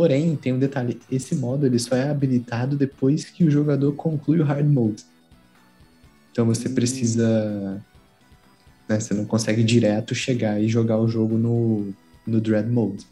[0.00, 4.40] Porém, tem um detalhe, esse modo ele só é habilitado depois que o jogador conclui
[4.40, 5.04] o hard mode.
[6.32, 6.74] Então você hum.
[6.74, 7.84] precisa.
[8.88, 11.92] Né, você não consegue direto chegar e jogar o jogo no,
[12.26, 13.06] no Dread Mode.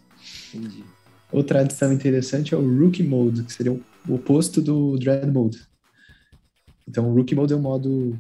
[0.55, 0.83] Entendi.
[1.31, 5.61] Outra adição interessante é o Rookie Mode, que seria o oposto do Dread Mode.
[6.89, 8.19] Então o Rookie Mode é um modo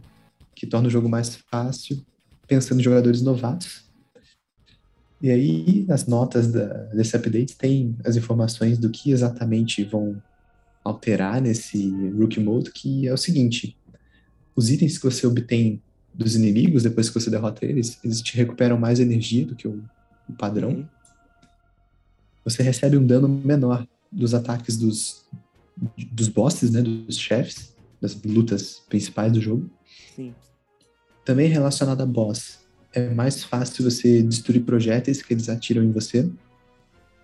[0.55, 2.05] que torna o jogo mais fácil,
[2.47, 3.88] pensando em jogadores novatos.
[5.21, 10.23] E aí, nas notas da, desse update, tem as informações do que exatamente vão
[10.85, 13.77] alterar nesse Rookie Mode, que é o seguinte:
[14.55, 15.83] os itens que você obtém
[16.14, 19.83] dos inimigos, depois que você derrota eles, eles te recuperam mais energia do que o,
[20.29, 20.71] o padrão.
[20.71, 20.87] Uhum.
[22.45, 25.25] Você recebe um dano menor dos ataques dos,
[26.11, 29.71] dos bosses, né, dos chefes, das lutas principais do jogo.
[30.14, 30.35] Sim.
[31.25, 32.59] Também relacionado a boss,
[32.99, 36.28] é mais fácil você destruir projéteis que eles atiram em você.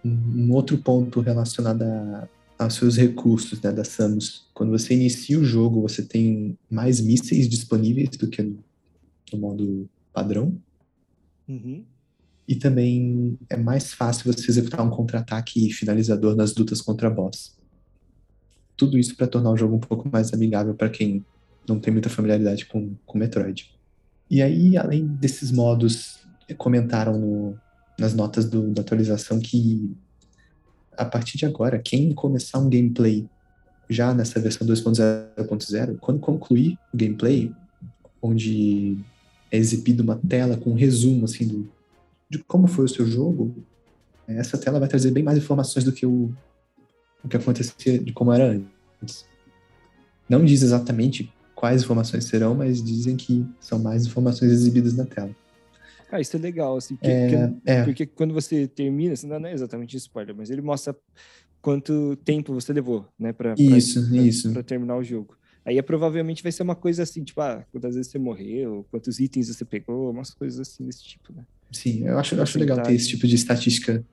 [0.04, 4.46] Um outro ponto relacionado a, aos seus recursos né, da Samus.
[4.54, 8.58] Quando você inicia o jogo, você tem mais mísseis disponíveis do que no,
[9.32, 10.56] no modo padrão.
[11.48, 11.84] Uhum.
[12.46, 17.56] E também é mais fácil você executar um contra-ataque finalizador nas lutas contra boss.
[18.76, 21.24] Tudo isso para tornar o jogo um pouco mais amigável para quem
[21.66, 23.74] não tem muita familiaridade com, com Metroid.
[24.30, 26.20] E aí, além desses modos,
[26.56, 27.58] comentaram no,
[27.98, 29.94] nas notas do, da atualização que
[30.96, 33.28] a partir de agora, quem começar um gameplay
[33.88, 37.52] já nessa versão 2.0.0, quando concluir o gameplay,
[38.22, 38.96] onde
[39.50, 41.68] é exibido uma tela com um resumo assim do,
[42.30, 43.54] de como foi o seu jogo,
[44.26, 46.32] essa tela vai trazer bem mais informações do que o,
[47.22, 48.60] o que acontecia de como era
[49.02, 49.26] antes.
[50.28, 51.30] Não diz exatamente
[51.64, 55.34] quais informações serão, mas dizem que são mais informações exibidas na tela.
[56.12, 57.84] Ah, isso é legal, assim, porque, é, porque, é.
[57.84, 60.94] porque quando você termina, assim, não é exatamente spoiler, mas ele mostra
[61.62, 64.52] quanto tempo você levou, né, pra, isso, pra, isso.
[64.52, 65.38] Pra, terminar o jogo.
[65.64, 69.18] Aí é, provavelmente vai ser uma coisa assim, tipo, ah, quantas vezes você morreu, quantos
[69.18, 71.46] itens você pegou, umas coisas assim desse tipo, né?
[71.72, 74.04] Sim, eu acho, eu acho legal ter esse tipo de estatística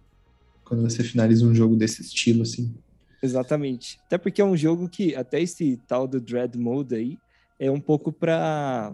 [0.64, 2.74] quando você finaliza um jogo desse estilo, assim.
[3.22, 3.99] Exatamente.
[4.06, 7.18] Até porque é um jogo que, até esse tal do Dread Mode aí,
[7.62, 8.91] é um pouco para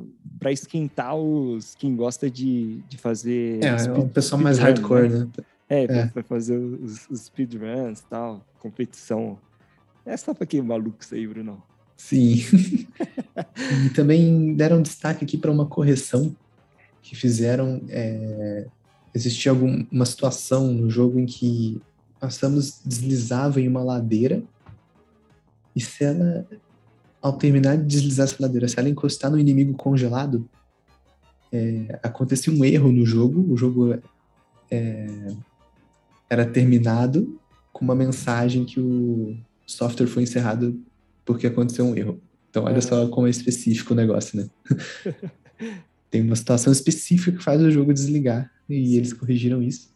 [0.47, 3.63] esquentar os quem gosta de, de fazer.
[3.63, 5.19] É, speed, é o pessoal mais hardcore, né?
[5.19, 5.29] né?
[5.69, 6.05] É, é.
[6.07, 9.39] para fazer os, os speedruns e tal, competição.
[10.05, 11.63] É só para quem maluco isso aí, Bruno.
[11.95, 12.35] Sim.
[13.85, 16.35] e também deram destaque aqui para uma correção
[17.01, 18.67] que fizeram é,
[19.13, 21.81] existia alguma situação no jogo em que
[22.19, 24.43] a Samus deslizava em uma ladeira
[25.73, 26.45] e se ela,
[27.21, 30.47] ao terminar de deslizar essa ladeira, se ela encostar no inimigo congelado,
[31.51, 33.97] é, acontecia um erro no jogo, o jogo
[34.69, 35.27] é,
[36.29, 37.39] era terminado
[37.71, 40.79] com uma mensagem que o software foi encerrado
[41.25, 42.21] porque aconteceu um erro.
[42.49, 43.09] Então, olha só ah.
[43.09, 44.49] como é específico o negócio, né?
[46.09, 49.93] Tem uma situação específica que faz o jogo desligar e eles corrigiram isso.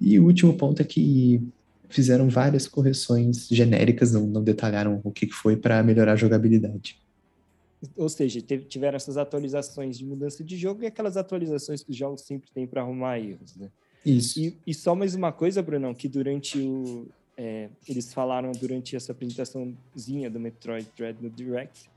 [0.00, 1.42] E o último ponto é que
[1.88, 7.00] fizeram várias correções genéricas, não, não detalharam o que foi para melhorar a jogabilidade.
[7.96, 12.22] Ou seja, tiveram essas atualizações de mudança de jogo e aquelas atualizações que os jogos
[12.22, 13.70] sempre têm para arrumar erros, né?
[14.04, 14.40] Isso.
[14.40, 17.06] E, e, só mais uma coisa, Brunão, que durante o.
[17.36, 21.88] É, eles falaram durante essa apresentaçãozinha do Metroid Dread no Direct,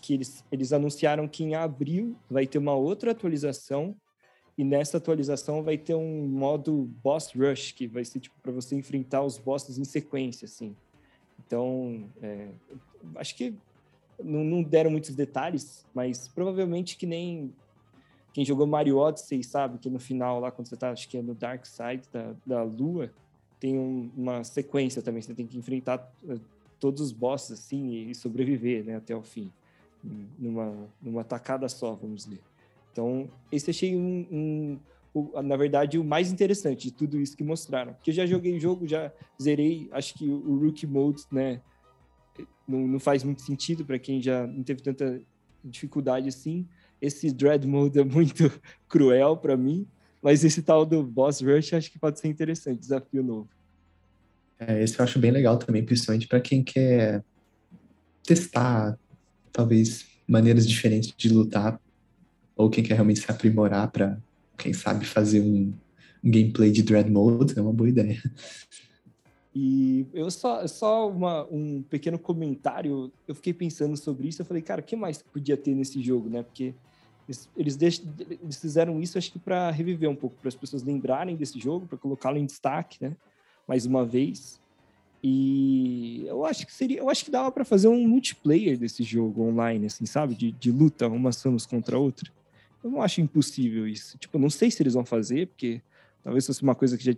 [0.00, 3.94] que eles, eles anunciaram que em abril vai ter uma outra atualização
[4.58, 8.74] e nessa atualização vai ter um modo Boss Rush, que vai ser tipo para você
[8.74, 10.74] enfrentar os bosses em sequência, assim.
[11.46, 12.48] Então, é,
[13.14, 13.54] acho que
[14.20, 17.54] não, não, deram muitos detalhes, mas provavelmente que nem
[18.32, 21.22] quem jogou Mario Odyssey sabe que no final, lá quando você tá, acho que é
[21.22, 23.12] no Dark Side da, da Lua,
[23.60, 26.40] tem um, uma sequência também, você tem que enfrentar uh,
[26.80, 29.52] todos os bosses assim e, sobreviver, né, até o fim,
[30.36, 32.40] numa, numa tacada só, vamos dizer.
[32.92, 34.80] Então, esse achei um, um
[35.42, 37.94] na verdade, o mais interessante de tudo isso que mostraram.
[37.94, 41.60] Porque eu já joguei o jogo, já zerei, acho que o Rookie Mode, né,
[42.66, 45.20] não, não faz muito sentido para quem já não teve tanta
[45.64, 46.66] dificuldade assim.
[47.00, 48.50] Esse Dread Mode é muito
[48.88, 49.86] cruel para mim,
[50.22, 53.48] mas esse tal do Boss Rush acho que pode ser interessante, desafio novo.
[54.58, 57.22] É, esse eu acho bem legal também, principalmente para quem quer
[58.24, 58.98] testar,
[59.52, 61.80] talvez, maneiras diferentes de lutar,
[62.58, 64.18] ou quem quer realmente se aprimorar para,
[64.58, 65.72] quem sabe, fazer um,
[66.22, 68.20] um gameplay de Dread Mode, é uma boa ideia.
[69.54, 74.62] E eu só, só uma, um pequeno comentário, eu fiquei pensando sobre isso, eu falei,
[74.62, 76.42] cara, o que mais podia ter nesse jogo, né?
[76.42, 76.74] Porque
[77.28, 78.02] eles, eles,
[78.42, 81.86] eles fizeram isso, acho que para reviver um pouco, para as pessoas lembrarem desse jogo,
[81.86, 83.16] para colocá-lo em destaque, né?
[83.66, 84.60] Mais uma vez.
[85.22, 89.42] E eu acho que seria, eu acho que dava para fazer um multiplayer desse jogo
[89.42, 90.34] online, assim, sabe?
[90.34, 92.30] De, de luta, uma Samus contra outra.
[92.82, 94.16] Eu não acho impossível isso.
[94.18, 95.82] Tipo, não sei se eles vão fazer, porque
[96.22, 97.12] talvez fosse uma coisa que já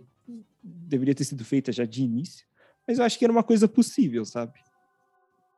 [0.63, 2.45] deveria ter sido feita já de início,
[2.87, 4.53] mas eu acho que era uma coisa possível, sabe?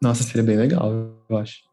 [0.01, 0.91] Nossa, seria bem legal,
[1.29, 1.63] eu acho.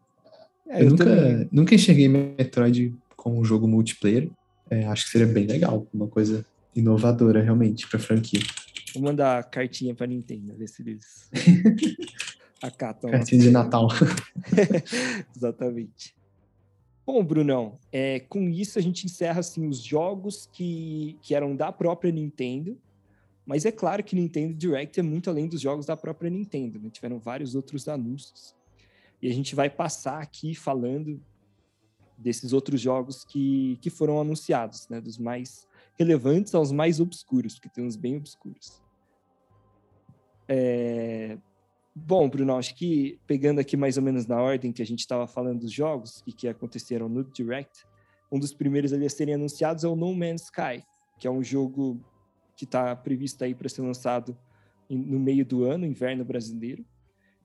[0.69, 4.31] É, eu, eu nunca, nunca enxerguei Metroid como um jogo multiplayer.
[4.71, 8.41] É, acho que seria bem legal, uma coisa inovadora realmente para franquia.
[8.95, 11.29] Vou mandar cartinha para Nintendo, ver se eles
[12.63, 13.11] acatam.
[13.11, 13.89] Cartinha de Natal.
[15.37, 16.15] Exatamente.
[17.13, 21.73] Bom, Brunão, é, com isso a gente encerra assim, os jogos que, que eram da
[21.73, 22.81] própria Nintendo,
[23.45, 26.89] mas é claro que Nintendo Direct é muito além dos jogos da própria Nintendo, né?
[26.89, 28.55] tiveram vários outros anúncios.
[29.21, 31.21] E a gente vai passar aqui falando
[32.17, 35.01] desses outros jogos que, que foram anunciados, né?
[35.01, 35.67] dos mais
[35.99, 38.81] relevantes aos mais obscuros, porque tem uns bem obscuros.
[40.47, 41.37] É,
[42.03, 45.27] Bom, Bruno, acho que pegando aqui mais ou menos na ordem que a gente estava
[45.27, 47.85] falando dos jogos e que aconteceram no Direct,
[48.33, 50.85] um dos primeiros ali a serem anunciados é o No Man's Sky,
[51.19, 52.01] que é um jogo
[52.57, 54.37] que está previsto aí para ser lançado
[54.89, 56.85] no meio do ano, inverno brasileiro,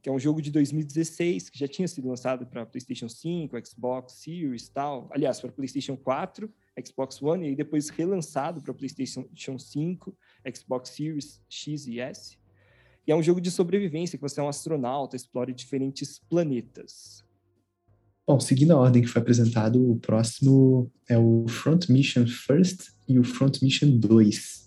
[0.02, 4.14] que é um jogo de 2016 que já tinha sido lançado para PlayStation 5, Xbox
[4.14, 6.52] Series, tal, aliás, para PlayStation 4,
[6.84, 10.18] Xbox One e depois relançado para PlayStation 5,
[10.56, 12.38] Xbox Series X e S.
[13.08, 17.24] E é um jogo de sobrevivência, que você é um astronauta, explora diferentes planetas.
[18.28, 23.20] Bom, seguindo a ordem que foi apresentado, o próximo é o Front Mission First e
[23.20, 24.66] o Front Mission 2.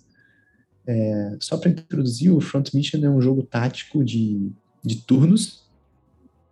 [0.86, 4.52] É, só para introduzir, o Front Mission é um jogo tático de,
[4.84, 5.66] de turnos.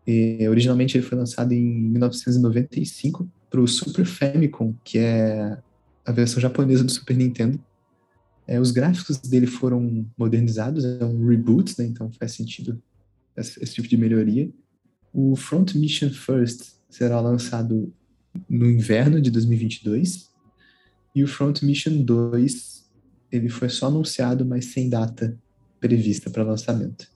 [0.04, 5.56] E, originalmente ele foi lançado em 1995 para o Super Famicom, que é
[6.04, 7.58] a versão japonesa do Super Nintendo.
[8.46, 12.80] É, os gráficos dele foram modernizados, é um reboot, né, então faz sentido
[13.36, 14.50] esse, esse, tipo de melhoria.
[15.12, 17.92] O Front Mission First será lançado
[18.48, 20.30] no inverno de 2022
[21.14, 22.86] e o Front Mission 2
[23.32, 25.36] ele foi só anunciado, mas sem data
[25.80, 27.10] prevista para lançamento.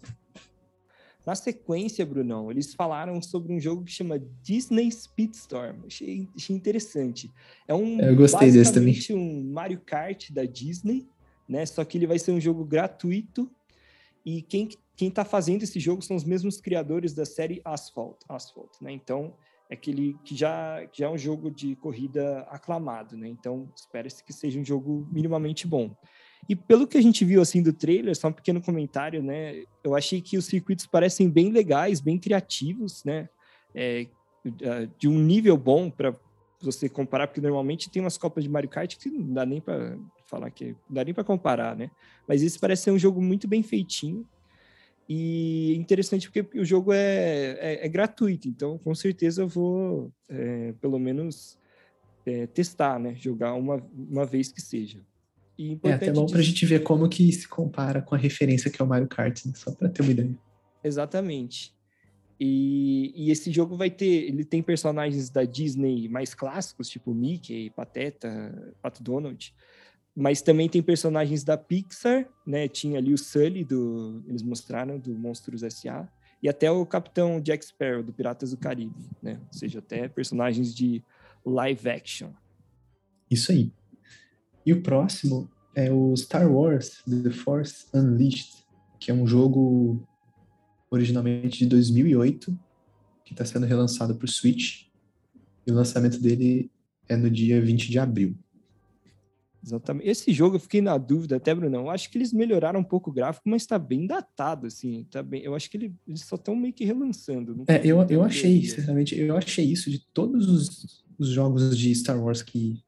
[1.24, 5.84] Na sequência, Brunão, eles falaram sobre um jogo que chama Disney Speedstorm.
[5.86, 7.30] Achei, achei interessante.
[7.68, 8.98] É um Eu gostei desse também.
[9.10, 11.06] um Mario Kart da Disney,
[11.50, 11.66] né?
[11.66, 13.50] Só que ele vai ser um jogo gratuito
[14.24, 14.68] e quem
[15.00, 18.92] quem está fazendo esse jogo são os mesmos criadores da série Asphalt, Asphalt, né?
[18.92, 19.32] Então
[19.70, 23.26] é aquele que já, que já é um jogo de corrida aclamado, né?
[23.26, 25.96] Então, espera-se que seja um jogo minimamente bom.
[26.46, 29.62] E pelo que a gente viu assim do trailer, só um pequeno comentário, né?
[29.82, 33.26] Eu achei que os circuitos parecem bem legais, bem criativos, né?
[33.74, 34.06] É,
[34.98, 36.14] de um nível bom para
[36.60, 39.96] você comparar, porque normalmente tem umas copas de Mario Kart que não dá nem para
[40.30, 41.90] falar que não dá nem para comparar, né?
[42.26, 44.26] Mas esse parece ser um jogo muito bem feitinho
[45.08, 50.72] e interessante porque o jogo é, é, é gratuito, então com certeza eu vou é,
[50.80, 51.58] pelo menos
[52.24, 53.14] é, testar, né?
[53.16, 55.00] Jogar uma, uma vez que seja.
[55.82, 58.80] é até bom para a gente ver como que se compara com a referência que
[58.80, 59.52] é o Mario Kart, né?
[59.54, 60.38] só para ter uma ideia.
[60.82, 61.74] Exatamente.
[62.42, 67.68] E, e, esse jogo vai ter, ele tem personagens da Disney mais clássicos, tipo Mickey,
[67.68, 69.54] Pateta, Pato Donald,
[70.20, 72.68] mas também tem personagens da Pixar, né?
[72.68, 76.06] Tinha ali o Sully do, eles mostraram do Monstros S.A.
[76.42, 79.40] e até o Capitão Jack Sparrow do Piratas do Caribe, né?
[79.46, 81.02] Ou seja, até personagens de
[81.42, 82.32] live action.
[83.30, 83.72] Isso aí.
[84.66, 88.66] E o próximo é o Star Wars The Force Unleashed,
[88.98, 90.06] que é um jogo
[90.90, 92.54] originalmente de 2008,
[93.24, 94.82] que está sendo relançado para o Switch.
[95.66, 96.70] E o lançamento dele
[97.08, 98.36] é no dia 20 de abril.
[99.62, 100.08] Exatamente.
[100.08, 101.82] Esse jogo eu fiquei na dúvida até, Brunão.
[101.82, 105.06] Eu acho que eles melhoraram um pouco o gráfico, mas está bem datado, assim.
[105.10, 105.42] Tá bem...
[105.42, 107.64] Eu acho que ele, eles só estão meio que relançando.
[107.68, 112.22] É, eu, eu achei, sinceramente, eu achei isso de todos os, os jogos de Star
[112.22, 112.82] Wars que,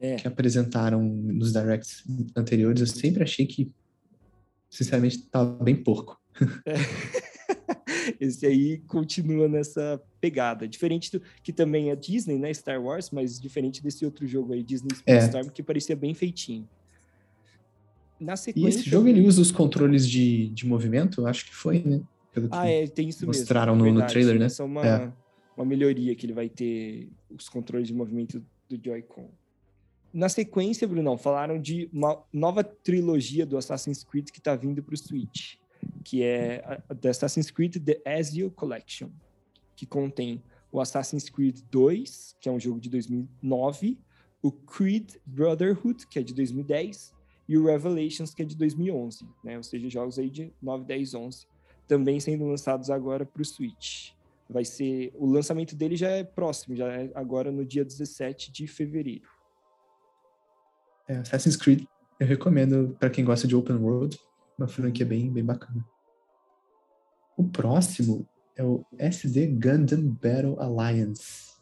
[0.00, 0.16] é.
[0.16, 2.02] que apresentaram nos directs
[2.36, 2.80] anteriores.
[2.80, 3.72] Eu sempre achei que,
[4.68, 6.20] sinceramente, estava bem porco.
[6.66, 6.74] É.
[8.20, 10.66] Esse aí continua nessa pegada.
[10.66, 12.52] Diferente do que também é Disney, né?
[12.52, 15.50] Star Wars, mas diferente desse outro jogo aí, Disney Speedstorm, é.
[15.50, 16.68] que parecia bem feitinho.
[18.18, 18.78] Na sequência...
[18.78, 21.26] E esse jogo ele usa os controles de, de movimento?
[21.26, 22.00] Acho que foi, né?
[22.32, 23.86] Pelo ah, é, tem isso mostraram mesmo.
[23.86, 24.46] Mostraram no, no, trailer, né?
[24.46, 25.12] Essa é uma, é.
[25.56, 29.30] uma melhoria que ele vai ter os controles de movimento do Joy-Con.
[30.12, 34.94] Na sequência, Brunão, falaram de uma nova trilogia do Assassin's Creed que está vindo para
[34.94, 35.56] o Switch
[36.04, 39.08] que é a, Assassin's Creed The Ezio Collection,
[39.76, 43.98] que contém o Assassin's Creed 2, que é um jogo de 2009,
[44.42, 47.14] o Creed Brotherhood, que é de 2010,
[47.48, 49.56] e o Revelations, que é de 2011, né?
[49.56, 51.46] Ou seja, jogos aí de 9, 10, 11,
[51.86, 54.12] também sendo lançados agora para o Switch.
[54.48, 58.66] Vai ser o lançamento dele já é próximo, já é agora no dia 17 de
[58.66, 59.28] fevereiro.
[61.06, 61.84] É, Assassin's Creed
[62.18, 64.18] eu recomendo para quem gosta de open world,
[64.58, 65.84] uma franquia bem, bem bacana.
[67.36, 68.26] O próximo
[68.56, 71.54] é o SD Gundam Battle Alliance.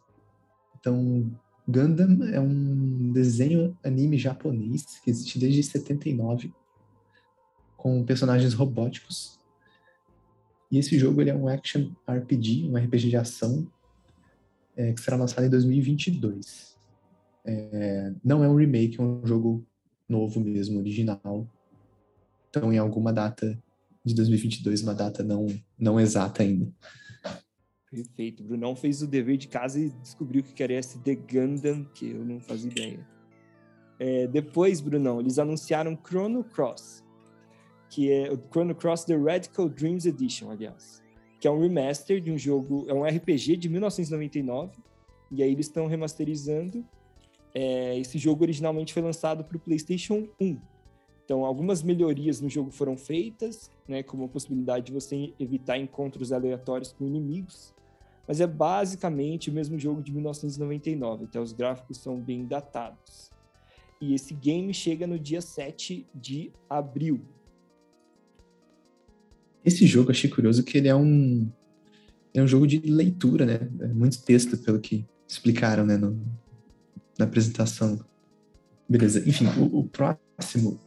[0.79, 1.33] Então,
[1.67, 6.53] Gundam é um desenho anime japonês que existe desde 79,
[7.77, 9.41] com personagens robóticos.
[10.71, 13.67] E esse jogo ele é um action RPG, um RPG de ação,
[14.77, 16.77] é, que será lançado em 2022.
[17.45, 19.67] É, não é um remake, é um jogo
[20.09, 21.49] novo mesmo, original,
[22.53, 23.59] estão em alguma data
[24.05, 25.47] de 2022, uma data não,
[25.79, 26.71] não exata ainda.
[27.91, 28.43] Perfeito.
[28.43, 32.25] Brunão fez o dever de casa e descobriu que queria esse The Gundam, que eu
[32.25, 33.07] não fazia ideia.
[33.99, 37.05] É, depois, Brunão, eles anunciaram Chrono Cross,
[37.89, 41.03] que é o Chrono Cross The Radical Dreams Edition, aliás,
[41.39, 44.73] que é um remaster de um jogo, é um RPG de 1999,
[45.31, 46.85] e aí eles estão remasterizando.
[47.55, 50.59] É, esse jogo originalmente foi lançado para o PlayStation 1,
[51.25, 56.33] então, algumas melhorias no jogo foram feitas, né, como a possibilidade de você evitar encontros
[56.33, 57.73] aleatórios com inimigos,
[58.27, 63.31] mas é basicamente o mesmo jogo de 1999, então os gráficos são bem datados.
[64.01, 67.21] E esse game chega no dia 7 de abril.
[69.65, 71.49] Esse jogo achei curioso que ele é um
[72.35, 73.69] é um jogo de leitura, né?
[73.81, 76.19] É muito texto pelo que explicaram, né, no,
[77.19, 78.03] na apresentação.
[78.89, 79.23] Beleza.
[79.29, 80.81] Enfim, o, o próximo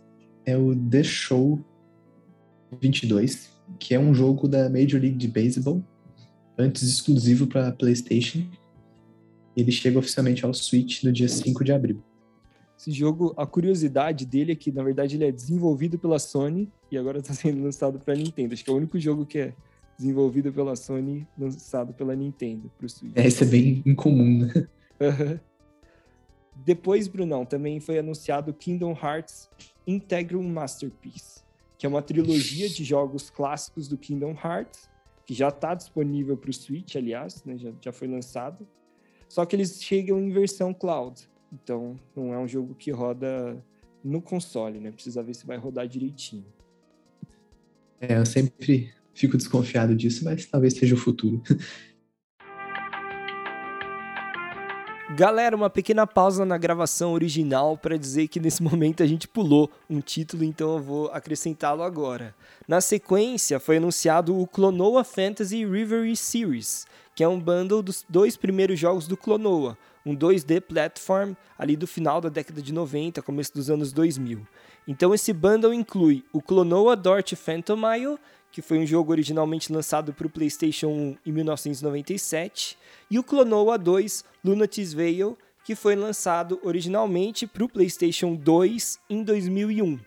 [0.46, 1.60] é o The Show
[2.80, 5.84] 22, que é um jogo da Major League de Baseball,
[6.58, 8.46] antes exclusivo para PlayStation.
[9.56, 12.04] Ele chega oficialmente ao Switch no dia 5 de abril.
[12.78, 16.98] Esse jogo, a curiosidade dele é que, na verdade, ele é desenvolvido pela Sony e
[16.98, 18.54] agora está sendo lançado para Nintendo.
[18.54, 19.54] Acho que é o único jogo que é
[19.98, 23.14] desenvolvido pela Sony, lançado pela Nintendo para o Switch.
[23.16, 24.68] É, isso é bem incomum, né?
[26.66, 29.50] Depois, Brunão, também foi anunciado Kingdom Hearts
[29.88, 31.44] Integral Masterpiece,
[31.78, 34.90] que é uma trilogia de jogos clássicos do Kingdom Hearts,
[35.26, 38.68] que já está disponível para o Switch, aliás, né, já, já foi lançado.
[39.28, 43.64] Só que eles chegam em versão cloud, então não é um jogo que roda
[44.04, 44.92] no console, né?
[44.92, 46.46] Precisa ver se vai rodar direitinho.
[48.00, 51.42] É, eu sempre fico desconfiado disso, mas talvez seja o futuro.
[55.16, 59.72] Galera, uma pequena pausa na gravação original para dizer que nesse momento a gente pulou
[59.90, 62.36] um título, então eu vou acrescentá-lo agora.
[62.68, 66.86] Na sequência, foi anunciado o Clonoa Fantasy Reverie Series,
[67.16, 71.88] que é um bundle dos dois primeiros jogos do Clonoa, um 2D platform ali do
[71.88, 74.46] final da década de 90, começo dos anos 2000.
[74.86, 78.18] Então esse bundle inclui o Clonoa Dort Phantomile,
[78.56, 82.78] que foi um jogo originalmente lançado para o PlayStation 1 em 1997,
[83.12, 89.24] e o Clonoa 2 Lunatis Veil, que foi lançado originalmente para o PlayStation 2 em
[89.24, 90.00] 2001.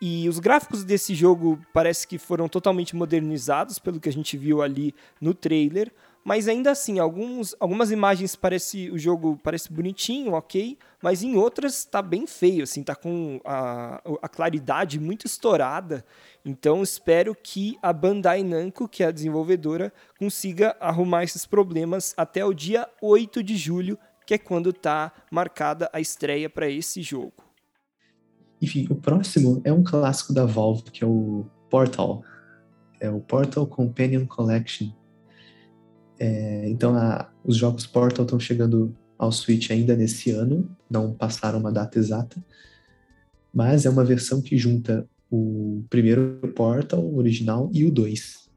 [0.00, 4.62] E os gráficos desse jogo parece que foram totalmente modernizados pelo que a gente viu
[4.62, 5.92] ali no trailer,
[6.24, 11.78] mas ainda assim, alguns, algumas imagens parece o jogo parece bonitinho, ok, mas em outras
[11.78, 16.04] está bem feio, assim, tá com a, a claridade muito estourada.
[16.44, 22.44] Então espero que a Bandai Namco, que é a desenvolvedora, consiga arrumar esses problemas até
[22.44, 27.32] o dia 8 de julho, que é quando está marcada a estreia para esse jogo.
[28.60, 32.22] Enfim, o próximo é um clássico da Valve, que é o Portal.
[33.00, 34.90] É o Portal Companion Collection
[36.20, 41.58] é, então, a, os jogos Portal estão chegando ao Switch ainda nesse ano, não passaram
[41.58, 42.44] uma data exata,
[43.54, 48.50] mas é uma versão que junta o primeiro Portal, o original, e o 2.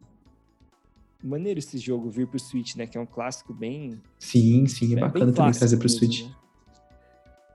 [1.24, 2.86] Maneiro esse jogo vir pro Switch, né?
[2.86, 4.02] Que é um clássico bem.
[4.20, 6.26] Sim, sim, é, bacana também trazer pro mesmo, Switch.
[6.26, 6.36] Né?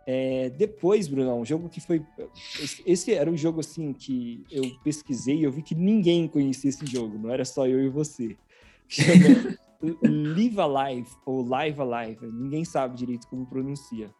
[0.07, 2.03] É, depois, Bruno, um jogo que foi.
[2.87, 6.87] Esse era um jogo assim que eu pesquisei e eu vi que ninguém conhecia esse
[6.87, 8.35] jogo, não era só eu e você.
[8.89, 14.11] Chama Live Alive, ou Live Alive, ninguém sabe direito como pronuncia.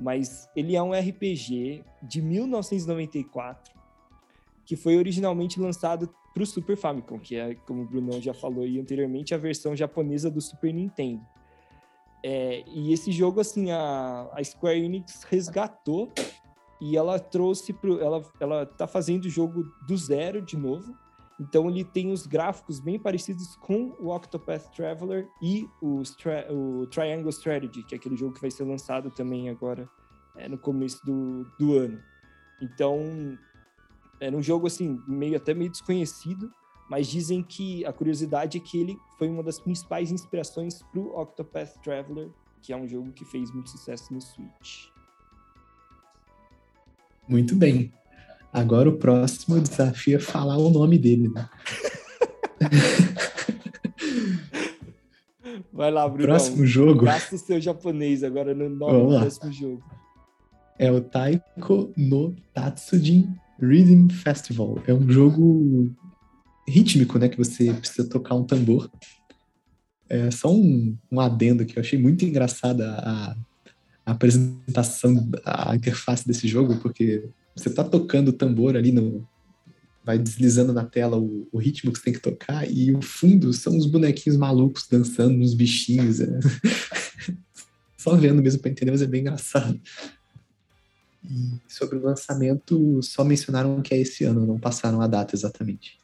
[0.00, 3.76] Mas ele é um RPG de 1994
[4.64, 8.64] que foi originalmente lançado para o Super Famicom, que é, como o Bruno já falou
[8.64, 11.24] aí anteriormente, a versão japonesa do Super Nintendo.
[12.22, 16.12] É, e esse jogo, assim, a, a Square Enix resgatou
[16.80, 20.94] e ela trouxe pro, ela ela tá fazendo o jogo do zero de novo
[21.40, 26.02] então ele tem os gráficos bem parecidos com o Octopath Traveler e o,
[26.50, 29.88] o Triangle Strategy, que é aquele jogo que vai ser lançado também agora
[30.36, 32.02] é, no começo do, do ano.
[32.60, 33.38] Então
[34.20, 36.52] era um jogo assim meio até meio desconhecido,
[36.90, 41.20] mas dizem que a curiosidade é que ele foi uma das principais inspirações para o
[41.20, 42.30] Octopath Traveler,
[42.60, 44.88] que é um jogo que fez muito sucesso no Switch.
[47.28, 47.92] Muito bem.
[48.52, 51.48] Agora o próximo desafio é falar o nome dele, né?
[55.72, 56.24] Vai lá, Bruno.
[56.24, 57.04] Próximo jogo.
[57.04, 59.82] Gasta o seu japonês agora no nome do próximo jogo.
[60.78, 64.82] É o Taiko no Tatsujin Rhythm Festival.
[64.86, 65.90] É um jogo
[66.66, 67.28] rítmico, né?
[67.28, 68.90] Que você precisa tocar um tambor.
[70.08, 73.36] É só um, um adendo que eu achei muito engraçada a,
[74.06, 77.28] a apresentação, a interface desse jogo, porque
[77.58, 79.26] você tá tocando o tambor ali no.
[80.04, 83.52] Vai deslizando na tela o, o, ritmo que você tem que tocar, e o fundo
[83.52, 86.20] são os bonequinhos malucos dançando nos bichinhos.
[86.20, 86.38] É.
[87.96, 89.78] Só vendo mesmo para entender, mas é bem engraçado.
[91.28, 95.98] E sobre o lançamento, só mencionaram que é esse ano, não passaram a data exatamente.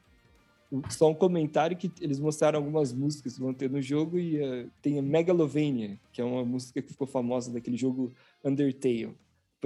[0.89, 4.69] Só um comentário que eles mostraram algumas músicas que vão ter no jogo e uh,
[4.81, 9.15] tem a Megalovania, que é uma música que ficou famosa daquele jogo Undertale.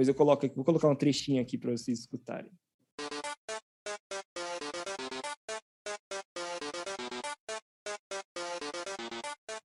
[0.00, 2.50] Depois eu coloco vou colocar um trechinho aqui para vocês escutarem.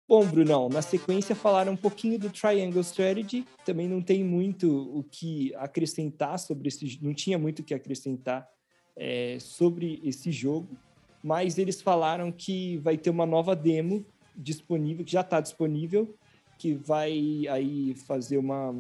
[0.06, 3.46] Bom, Brunão, na sequência falaram um pouquinho do Triangle Strategy.
[3.64, 8.46] Também não tem muito o que acrescentar sobre esse, não tinha muito o que acrescentar
[8.94, 10.78] é, sobre esse jogo,
[11.24, 14.06] mas eles falaram que vai ter uma nova demo
[14.36, 16.14] disponível, que já está disponível,
[16.58, 18.76] que vai aí fazer uma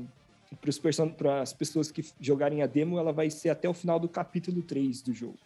[0.55, 4.61] para as pessoas que jogarem a demo, ela vai ser até o final do capítulo
[4.61, 5.37] 3 do jogo.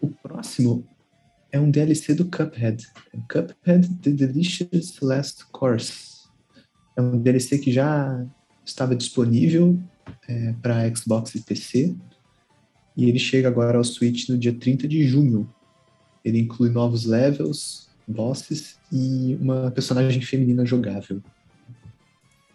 [0.00, 0.86] O próximo
[1.50, 2.86] é um DLC do Cuphead.
[3.14, 6.26] É Cuphead The Delicious Last Course.
[6.96, 8.26] É um DLC que já
[8.64, 9.78] estava disponível
[10.28, 11.94] é, para Xbox e PC.
[12.96, 15.48] E ele chega agora ao Switch no dia 30 de junho.
[16.24, 21.22] Ele inclui novos levels, bosses e uma personagem feminina jogável.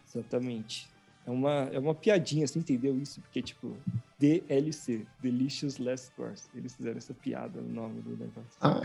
[0.07, 0.89] Exatamente.
[1.31, 3.21] É uma, é uma piadinha, você entendeu isso?
[3.21, 3.73] Porque, tipo,
[4.19, 6.49] DLC, Delicious Last Course.
[6.53, 8.51] Eles fizeram essa piada no nome do negócio.
[8.59, 8.81] Ah,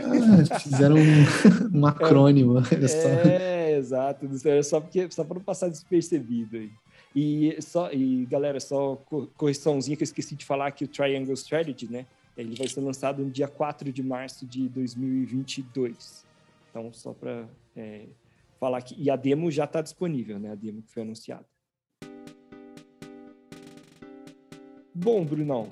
[0.57, 2.59] fizeram um, um acrônimo.
[2.59, 4.25] É, é exato.
[4.63, 6.71] Só, porque, só para não passar despercebido aí.
[7.13, 8.95] E, só, e galera, só
[9.35, 12.05] correçãozinha que eu esqueci de falar que o Triangle Strategy, né?
[12.37, 16.25] Ele vai ser lançado no dia 4 de março de 2022.
[16.69, 17.45] Então, só para
[17.75, 18.05] é,
[18.57, 18.95] falar que.
[18.97, 20.51] E a demo já está disponível, né?
[20.51, 21.45] A demo que foi anunciada.
[24.99, 25.67] Bom, Brunão,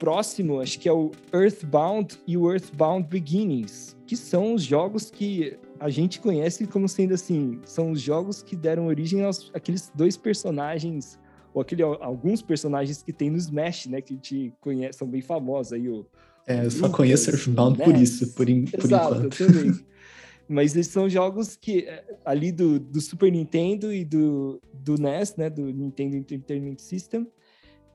[0.00, 5.56] próximo acho que é o Earthbound e o Earthbound Beginnings, que são os jogos que
[5.78, 10.16] a gente conhece como sendo assim, são os jogos que deram origem aos aqueles dois
[10.16, 11.16] personagens
[11.54, 15.22] ou aquele, alguns personagens que tem no Smash, né, que a gente conhece, são bem
[15.22, 16.04] famosos aí o
[16.44, 19.40] É, eu só conheço Earthbound por isso, por, in, por Exato, enquanto.
[19.40, 19.72] eu também.
[20.50, 25.36] Mas eles são jogos que é, ali do, do Super Nintendo e do, do NES,
[25.36, 27.24] né, do Nintendo Entertainment System,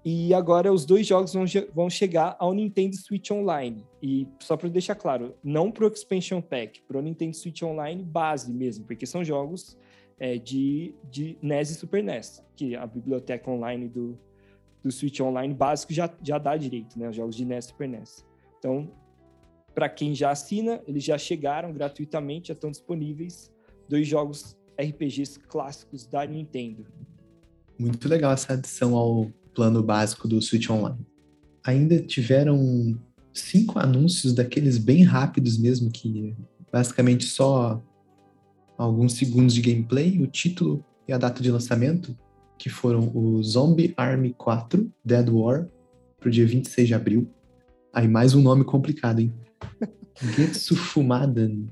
[0.05, 3.85] e agora os dois jogos vão, vão chegar ao Nintendo Switch Online.
[4.01, 8.85] E só para deixar claro, não pro Expansion Pack, pro Nintendo Switch Online base mesmo,
[8.85, 9.77] porque são jogos
[10.19, 14.19] é, de, de NES e Super NES, que a biblioteca online do,
[14.83, 17.09] do Switch Online básico já, já dá direito, né?
[17.09, 18.25] Os jogos de NES e Super NES.
[18.59, 18.91] Então,
[19.73, 23.49] para quem já assina, eles já chegaram gratuitamente, já estão disponíveis
[23.87, 26.85] dois jogos RPGs clássicos da Nintendo.
[27.79, 30.99] Muito legal essa adição ao plano básico do Switch Online.
[31.63, 32.99] Ainda tiveram
[33.33, 36.35] cinco anúncios daqueles bem rápidos mesmo, que
[36.71, 37.81] basicamente só
[38.77, 42.17] alguns segundos de gameplay, o título e a data de lançamento,
[42.57, 45.67] que foram o Zombie Army 4 Dead War,
[46.19, 47.29] pro dia 26 de abril.
[47.93, 49.33] Aí mais um nome complicado, hein?
[50.35, 51.65] Getsu Fumadan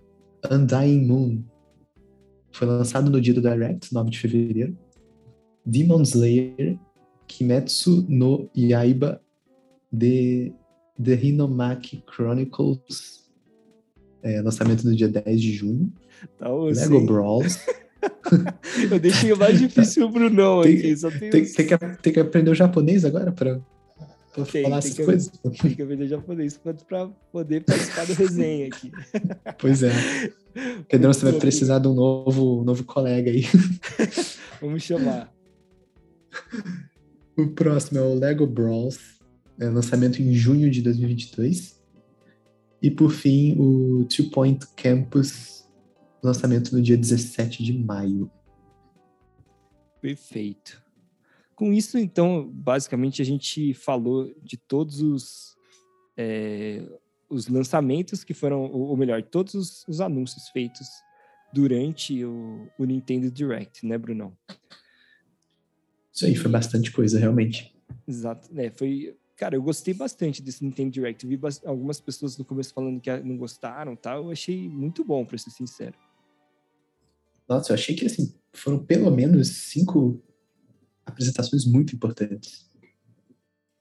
[0.50, 1.44] Undying Moon.
[2.52, 4.78] Foi lançado no dia do Direct, 9 de fevereiro.
[5.66, 6.78] Demon Slayer
[7.32, 9.22] Kimetsu no Yaiba
[9.92, 10.54] de
[11.02, 13.32] The Hinomaki Chronicles,
[14.22, 15.92] é, lançamento no dia 10 de junho.
[16.38, 17.58] Tá, Lego Brawls.
[18.92, 20.98] Eu deixei o mais difícil o Brunão tem, aqui.
[20.98, 21.54] Só tem, tem, os...
[21.54, 23.62] tem, que, tem que aprender o japonês agora para
[24.34, 25.32] falar tem essas que, coisas.
[25.62, 28.92] Tem que aprender japonês para poder participar da resenha aqui.
[29.58, 29.92] Pois é.
[30.90, 33.46] Pedrão, você vai precisar de um novo, novo colega aí.
[34.60, 35.32] Vamos chamar.
[37.42, 39.20] O próximo é o Lego Brawls,
[39.60, 41.82] é lançamento em junho de 2022.
[42.80, 45.68] E por fim, o Two Point Campus,
[46.22, 48.30] lançamento no dia 17 de maio.
[50.00, 50.84] Perfeito.
[51.56, 55.58] Com isso, então, basicamente a gente falou de todos os,
[56.16, 56.88] é,
[57.28, 60.88] os lançamentos que foram, ou melhor, todos os, os anúncios feitos
[61.52, 64.38] durante o, o Nintendo Direct, né, Brunão?
[66.14, 67.74] Isso aí, foi bastante coisa, realmente.
[68.08, 68.50] Exato.
[68.58, 69.16] É, foi.
[69.36, 71.26] Cara, eu gostei bastante desse Nintendo Direct.
[71.26, 74.26] Vi algumas pessoas no começo falando que não gostaram tal.
[74.26, 75.96] Eu achei muito bom, pra ser sincero.
[77.48, 80.22] Nossa, eu achei que assim, foram pelo menos cinco
[81.06, 82.70] apresentações muito importantes.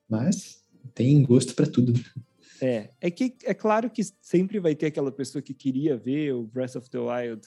[0.08, 0.64] Mas
[0.94, 1.92] tem gosto para tudo.
[2.60, 6.44] É, é que é claro que sempre vai ter aquela pessoa que queria ver o
[6.44, 7.46] Breath of the Wild.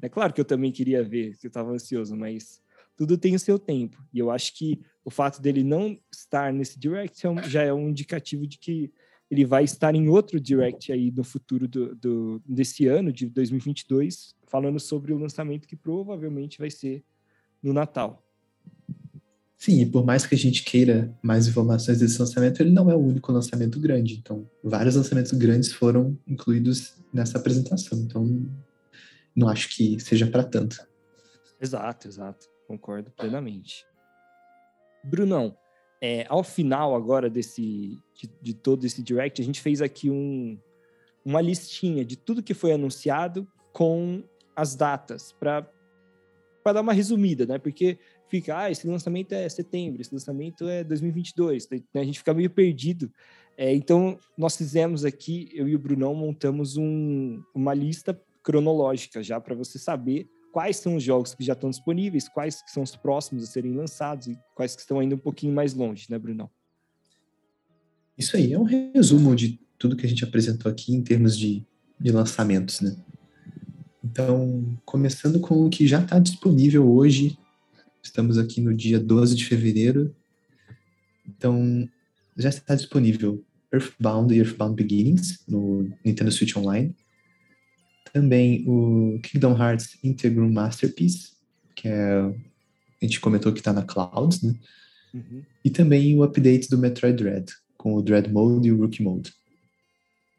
[0.00, 2.60] É claro que eu também queria ver, que eu estava ansioso, mas
[2.96, 4.02] tudo tem o seu tempo.
[4.12, 8.46] E eu acho que o fato dele não estar nesse direct já é um indicativo
[8.46, 8.92] de que
[9.30, 14.34] ele vai estar em outro direct aí no futuro do, do, desse ano, de 2022,
[14.46, 17.02] falando sobre o lançamento que provavelmente vai ser
[17.62, 18.22] no Natal.
[19.56, 22.94] Sim, e por mais que a gente queira mais informações desse lançamento, ele não é
[22.94, 24.18] o único lançamento grande.
[24.18, 27.98] Então, vários lançamentos grandes foram incluídos nessa apresentação.
[27.98, 28.46] Então,
[29.34, 30.76] não acho que seja para tanto.
[31.58, 32.53] Exato, exato.
[32.66, 33.86] Concordo plenamente.
[35.02, 35.56] Brunão,
[36.00, 40.58] é, ao final agora desse de, de, todo esse direct, a gente fez aqui um,
[41.24, 44.22] uma listinha de tudo que foi anunciado com
[44.56, 45.66] as datas para
[46.64, 47.58] dar uma resumida, né?
[47.58, 51.80] Porque fica, ah, esse lançamento é setembro, esse lançamento é 2022, né?
[51.94, 53.10] a gente fica meio perdido.
[53.56, 59.40] É, então, nós fizemos aqui, eu e o Brunão montamos um, uma lista cronológica já
[59.40, 62.94] para você saber quais são os jogos que já estão disponíveis, quais que são os
[62.94, 66.48] próximos a serem lançados e quais que estão ainda um pouquinho mais longe, né, Brunão?
[68.16, 71.66] Isso aí é um resumo de tudo que a gente apresentou aqui em termos de,
[71.98, 72.96] de lançamentos, né?
[74.04, 77.36] Então, começando com o que já está disponível hoje,
[78.00, 80.14] estamos aqui no dia 12 de fevereiro.
[81.26, 81.88] Então,
[82.36, 86.94] já está disponível Earthbound e Earthbound Beginnings no Nintendo Switch Online
[88.14, 91.32] também o Kingdom Hearts Integral Masterpiece,
[91.74, 92.32] que é, a
[93.04, 94.54] gente comentou que está na Clouds, né?
[95.12, 95.42] Uhum.
[95.64, 99.34] E também o update do Metroid Dread, com o Dread Mode e o Rookie Mode.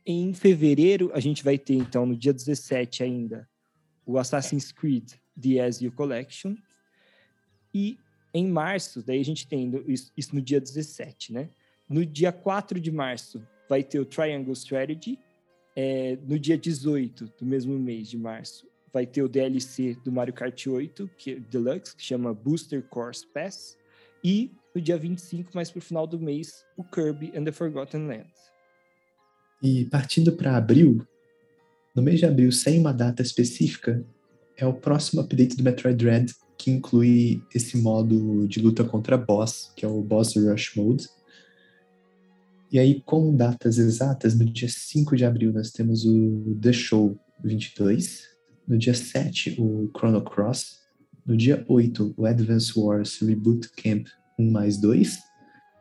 [0.06, 3.46] Em fevereiro, a gente vai ter, então, no dia 17 ainda,
[4.06, 6.56] o Assassin's Creed The Ezio Collection.
[7.74, 7.98] E
[8.34, 11.50] em março, daí a gente tem isso, isso no dia 17, né?
[11.90, 15.20] No dia 4 de março, vai ter o Triangle Strategy,
[15.76, 20.34] é, no dia 18 do mesmo mês de março, vai ter o DLC do Mario
[20.34, 23.78] Kart 8, que é Deluxe, que chama Booster Course Pass.
[24.24, 28.32] E no dia 25, mais pro final do mês, o Kirby and the Forgotten Land.
[29.62, 31.06] E partindo para abril,
[31.94, 34.06] no mês de abril, sem uma data específica,
[34.58, 39.72] é o próximo update do Metroid Dread, que inclui esse modo de luta contra boss,
[39.76, 41.08] que é o Boss Rush Mode.
[42.76, 47.18] E aí, com datas exatas, no dia 5 de abril nós temos o The Show
[47.42, 48.28] 22,
[48.68, 50.82] no dia 7 o Chrono Cross,
[51.26, 54.08] no dia 8 o Advance Wars Reboot Camp
[54.38, 55.20] 1 mais 2,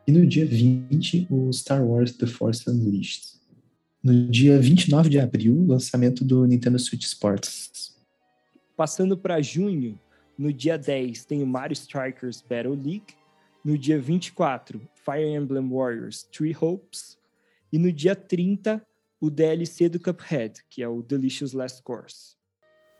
[0.07, 3.41] e no dia 20 o Star Wars The Force Unleashed.
[4.01, 7.93] No dia 29 de abril, lançamento do Nintendo Switch Sports.
[8.77, 9.99] Passando para junho,
[10.37, 13.15] no dia 10 tem o Mario Strikers Battle League.
[13.65, 17.17] No dia 24, Fire Emblem Warriors Three Hopes.
[17.73, 18.79] E no dia 30,
[19.19, 22.35] o DLC do Cuphead, que é o Delicious Last Course.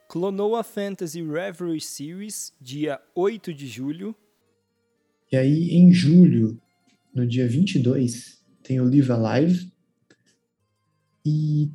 [0.10, 4.16] Clonoa Fantasy Reverie Series, dia 8 de julho.
[5.32, 6.60] E aí, em julho,
[7.14, 9.72] no dia 22, tem o Live Alive.
[11.24, 11.70] E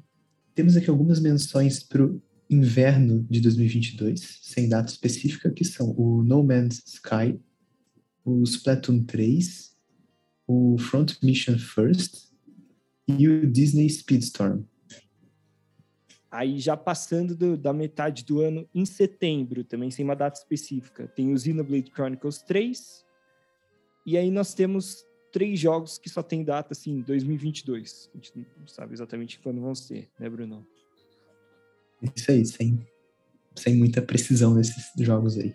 [0.53, 6.25] temos aqui algumas menções para o inverno de 2022, sem data específica, que são o
[6.25, 7.39] No Man's Sky,
[8.31, 9.77] o Splatoon 3,
[10.47, 12.31] o Front Mission First
[13.07, 14.63] e o Disney Speedstorm.
[16.31, 21.09] Aí já passando do, da metade do ano, em setembro, também sem uma data específica,
[21.09, 23.05] tem o Xenoblade Chronicles 3.
[24.07, 28.11] E aí nós temos três jogos que só tem data assim, 2022.
[28.15, 30.65] A gente não sabe exatamente quando vão ser, né, Bruno?
[32.15, 32.87] Isso aí, sem,
[33.57, 35.55] sem muita precisão nesses jogos aí.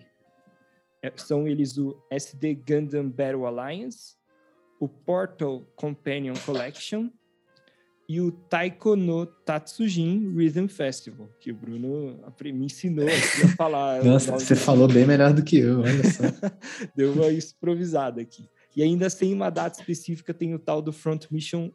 [1.02, 4.16] É, são eles o SD Gundam Battle Alliance,
[4.80, 7.08] o Portal Companion Collection
[8.08, 14.02] e o Taiko no Tatsujin Rhythm Festival, que o Bruno me ensinou a falar.
[14.04, 16.22] Nossa, você falou bem melhor do que eu, olha só.
[16.94, 18.48] Deu uma improvisada aqui.
[18.76, 21.70] E ainda sem uma data específica tem o tal do Front Mission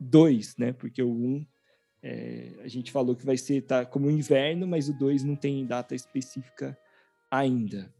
[0.00, 0.72] 2, né?
[0.72, 1.46] Porque o 1
[2.02, 5.66] é, a gente falou que vai ser tá, como inverno, mas o 2 não tem
[5.66, 6.78] data específica
[7.30, 7.92] ainda.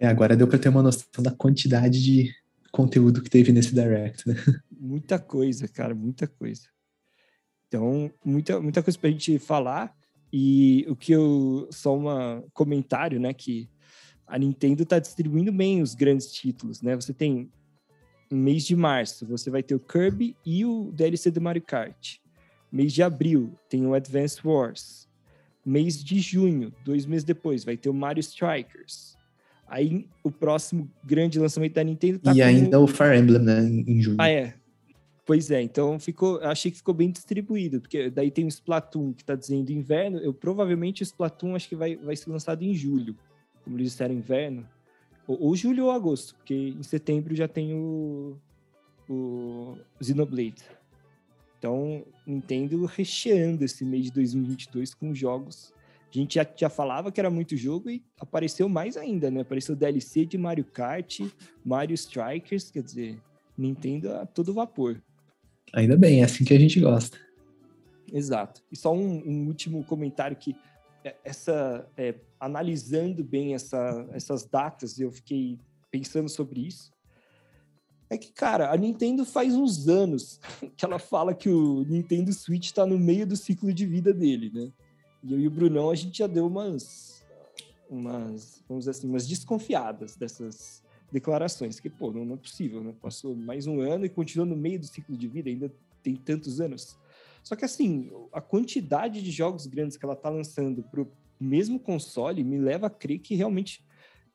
[0.00, 2.34] É, agora deu para ter uma noção da quantidade de
[2.72, 4.34] conteúdo que teve nesse Direct, né?
[4.72, 6.62] Muita coisa, cara, muita coisa.
[7.68, 9.94] Então, muita, muita coisa para a gente falar.
[10.32, 11.68] E o que eu.
[11.70, 13.34] Só um comentário, né?
[13.34, 13.68] Que
[14.26, 16.96] a Nintendo está distribuindo bem os grandes títulos, né?
[16.96, 17.52] Você tem.
[18.32, 22.18] Mês de março, você vai ter o Kirby e o DLC do Mario Kart.
[22.70, 25.08] Mês de abril tem o Advance Wars.
[25.66, 29.16] Mês de junho, dois meses depois, vai ter o Mario Strikers.
[29.70, 32.44] Aí o próximo grande lançamento da Nintendo tá E como...
[32.44, 34.16] ainda o Fire Emblem, né, em junho.
[34.18, 34.54] Ah, é.
[35.24, 39.24] Pois é, então ficou, achei que ficou bem distribuído, porque daí tem o Splatoon que
[39.24, 43.16] tá dizendo inverno, eu provavelmente o Splatoon acho que vai, vai ser lançado em julho,
[43.62, 44.66] como eles disseram inverno,
[45.28, 48.36] ou, ou julho ou agosto, porque em setembro já tem o,
[49.08, 50.64] o Xenoblade.
[51.60, 55.72] Então, Nintendo recheando esse mês de 2022 com jogos.
[56.12, 59.42] A gente já, já falava que era muito jogo e apareceu mais ainda, né?
[59.42, 61.20] Apareceu DLC de Mario Kart,
[61.64, 63.18] Mario Strikers, quer dizer,
[63.56, 65.00] Nintendo a todo vapor.
[65.72, 67.16] Ainda bem, é assim que a gente gosta.
[68.12, 68.62] Exato.
[68.72, 70.56] E só um, um último comentário que
[71.04, 75.58] é, essa é, analisando bem essa, essas datas, eu fiquei
[75.90, 76.90] pensando sobre isso
[78.10, 80.40] é que, cara, a Nintendo faz uns anos
[80.76, 84.50] que ela fala que o Nintendo Switch está no meio do ciclo de vida dele,
[84.52, 84.72] né?
[85.22, 87.24] E eu e o Brunão, a gente já deu umas,
[87.88, 90.82] umas vamos assim, umas desconfiadas dessas
[91.12, 92.94] declarações, que, pô, não, não é possível, né?
[93.00, 95.72] Passou mais um ano e continua no meio do ciclo de vida, ainda
[96.02, 96.96] tem tantos anos.
[97.42, 102.44] Só que, assim, a quantidade de jogos grandes que ela tá lançando pro mesmo console
[102.44, 103.84] me leva a crer que realmente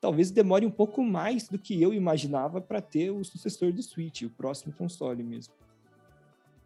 [0.01, 4.23] talvez demore um pouco mais do que eu imaginava para ter o sucessor do Switch,
[4.23, 5.53] o próximo console mesmo.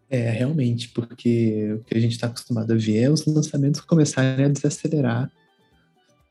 [0.10, 4.46] É, realmente, porque o que a gente está acostumado a ver é os lançamentos começarem
[4.46, 5.32] a desacelerar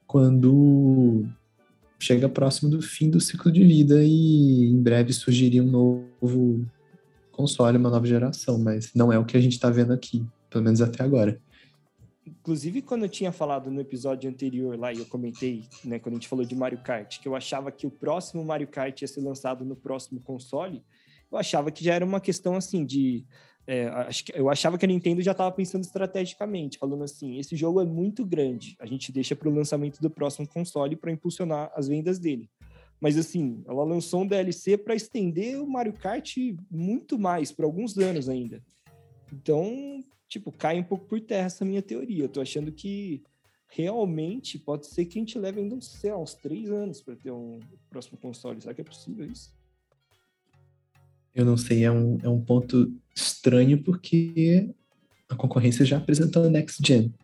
[0.07, 1.25] quando
[1.99, 6.67] chega próximo do fim do ciclo de vida e em breve surgiria um novo
[7.31, 10.65] console, uma nova geração, mas não é o que a gente está vendo aqui, pelo
[10.65, 11.41] menos até agora.
[12.27, 16.19] Inclusive, quando eu tinha falado no episódio anterior lá, e eu comentei, né, quando a
[16.19, 19.21] gente falou de Mario Kart, que eu achava que o próximo Mario Kart ia ser
[19.21, 20.83] lançado no próximo console,
[21.31, 23.25] eu achava que já era uma questão assim de.
[23.71, 23.87] É,
[24.33, 28.25] eu achava que a Nintendo já estava pensando estrategicamente, falando assim: esse jogo é muito
[28.25, 32.49] grande, a gente deixa para o lançamento do próximo console para impulsionar as vendas dele.
[32.99, 36.35] Mas assim, ela lançou um DLC para estender o Mario Kart
[36.71, 38.65] muito mais, por alguns anos ainda.
[39.31, 42.25] Então, tipo, cai um pouco por terra essa minha teoria.
[42.25, 43.23] Eu tô achando que
[43.69, 47.31] realmente pode ser que a gente leve ainda sei lá, uns três anos para ter
[47.31, 48.63] um próximo console.
[48.63, 49.53] Será que é possível isso?
[51.39, 54.75] Eu não sei, é um, é um ponto estranho porque
[55.29, 57.15] a concorrência já apresentou a Next Gen.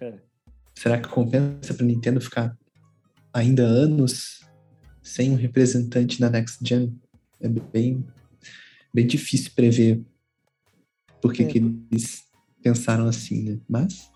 [0.00, 0.14] É.
[0.74, 2.56] Será que compensa para a Nintendo ficar
[3.30, 4.40] ainda anos
[5.02, 6.98] sem um representante na Next Gen?
[7.38, 8.02] É bem,
[8.94, 10.00] bem difícil prever
[11.20, 11.46] por que, é.
[11.46, 12.24] que eles
[12.62, 13.60] pensaram assim, né?
[13.68, 14.10] Mas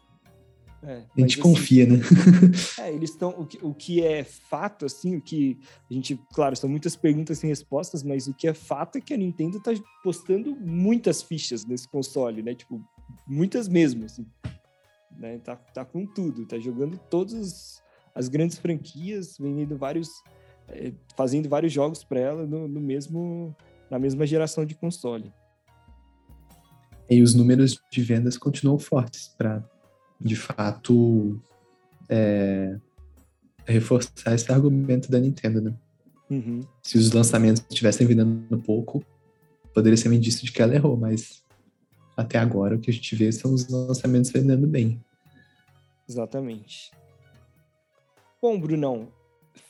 [0.86, 2.01] é, a gente assim, confia, né?
[2.78, 3.31] é, eles estão.
[3.31, 5.59] O que, o que é fato, assim, o que.
[5.90, 9.15] A gente, claro, são muitas perguntas sem respostas, mas o que é fato é que
[9.15, 12.55] a Nintendo tá postando muitas fichas nesse console, né?
[12.55, 12.82] Tipo,
[13.27, 14.27] muitas mesmo, assim.
[15.16, 15.39] Né?
[15.39, 17.82] Tá, tá com tudo, tá jogando todas
[18.15, 20.09] as grandes franquias, vendendo vários.
[20.69, 23.56] É, fazendo vários jogos para ela no, no mesmo.
[23.90, 25.32] na mesma geração de console.
[27.09, 29.62] E os números de vendas continuam fortes para
[30.24, 31.38] de fato,
[32.09, 32.78] é,
[33.66, 35.74] reforçar esse argumento da Nintendo, né?
[36.30, 36.62] Uhum.
[36.82, 39.05] Se os lançamentos estivessem vendendo pouco,
[39.74, 41.44] poderia ser um indício de que ela errou, mas
[42.16, 44.98] até agora o que a gente vê são os lançamentos vendendo bem.
[46.09, 46.90] Exatamente.
[48.40, 49.09] Bom, Brunão,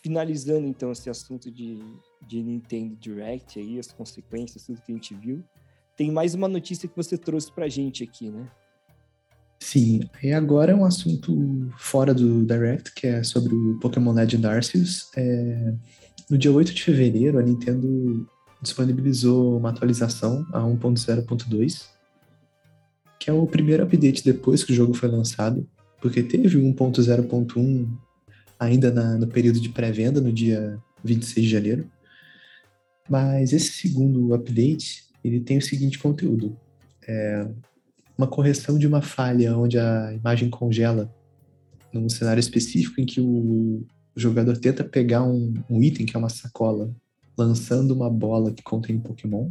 [0.02, 1.80] finalizando então esse assunto de,
[2.26, 5.42] de Nintendo Direct aí, as consequências, tudo que a gente viu,
[5.96, 8.48] tem mais uma notícia que você trouxe pra gente aqui, né?
[9.64, 14.46] Sim, e agora é um assunto fora do Direct, que é sobre o Pokémon Legend
[14.46, 15.08] Arceus.
[15.16, 15.72] É,
[16.28, 18.28] no dia 8 de fevereiro, a Nintendo
[18.60, 21.86] disponibilizou uma atualização a 1.0.2,
[23.18, 25.66] que é o primeiro update depois que o jogo foi lançado,
[25.98, 27.88] porque teve 1.0.1
[28.60, 31.90] ainda na, no período de pré-venda, no dia 26 de janeiro.
[33.08, 36.54] Mas esse segundo update, ele tem o seguinte conteúdo.
[37.08, 37.48] É,
[38.16, 41.12] uma correção de uma falha onde a imagem congela
[41.92, 43.84] num cenário específico em que o
[44.16, 46.94] jogador tenta pegar um, um item, que é uma sacola,
[47.36, 49.50] lançando uma bola que contém Pokémon.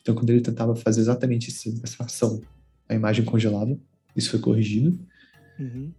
[0.00, 2.42] Então, quando ele tentava fazer exatamente esse, essa ação,
[2.88, 3.76] a imagem congelava.
[4.16, 4.98] Isso foi corrigido.
[5.58, 5.92] Uhum.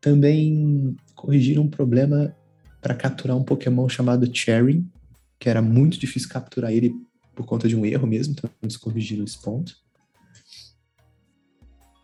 [0.00, 2.34] Também corrigiram um problema
[2.80, 4.84] para capturar um Pokémon chamado Cherry,
[5.38, 6.94] que era muito difícil capturar ele
[7.34, 9.76] por conta de um erro mesmo, então eles corrigiram esse ponto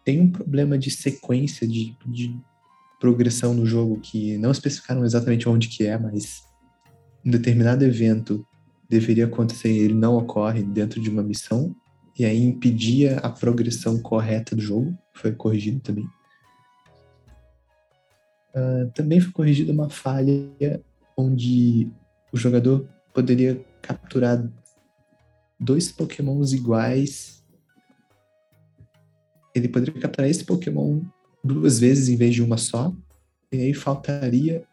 [0.05, 2.39] tem um problema de sequência, de, de
[3.01, 6.43] progressão no jogo que não especificaram exatamente onde que é, mas
[7.25, 8.47] um determinado evento
[8.89, 11.75] deveria acontecer e ele não ocorre dentro de uma missão,
[12.19, 16.07] e aí impedia a progressão correta do jogo, foi corrigido também.
[18.55, 20.49] Uh, também foi corrigida uma falha
[21.17, 21.89] onde
[22.33, 24.49] o jogador poderia capturar
[25.59, 27.44] dois pokémons iguais
[29.55, 31.01] ele poderia capturar esse Pokémon
[31.43, 32.93] duas vezes em vez de uma só,
[33.53, 34.65] e aí faltaria,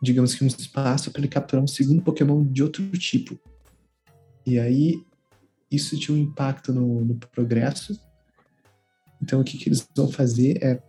[0.00, 3.38] digamos que um espaço para ele capturar um segundo Pokémon de outro tipo.
[4.46, 5.02] E aí
[5.70, 7.98] isso tinha um impacto no, no progresso.
[9.20, 10.80] Então o que, que eles vão fazer é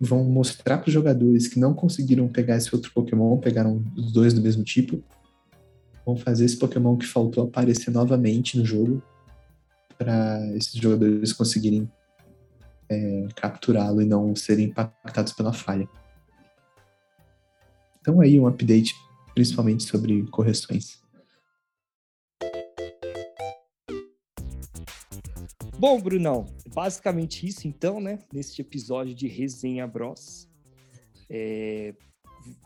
[0.00, 4.34] vão mostrar para os jogadores que não conseguiram pegar esse outro Pokémon, pegaram os dois
[4.34, 5.02] do mesmo tipo,
[6.04, 9.02] vão fazer esse Pokémon que faltou aparecer novamente no jogo
[9.98, 11.90] para esses jogadores conseguirem
[12.88, 15.88] é, capturá-lo e não serem impactados pela falha.
[18.00, 18.94] Então aí um update
[19.34, 21.02] principalmente sobre correções.
[25.78, 28.18] Bom, Brunão, basicamente isso então, né?
[28.32, 30.48] Neste episódio de Resenha Bros.
[31.28, 31.94] É,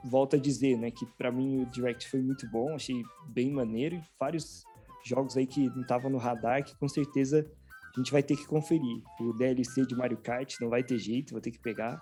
[0.05, 4.03] volto a dizer, né, que para mim o Direct foi muito bom, achei bem maneiro,
[4.19, 4.65] vários
[5.05, 7.47] jogos aí que não estavam no radar, que com certeza
[7.95, 9.03] a gente vai ter que conferir.
[9.21, 12.01] O DLC de Mario Kart não vai ter jeito, vou ter que pegar.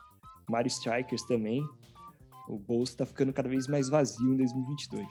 [0.48, 1.62] Mario Strikers também.
[2.48, 5.06] O bolso tá ficando cada vez mais vazio em 2022.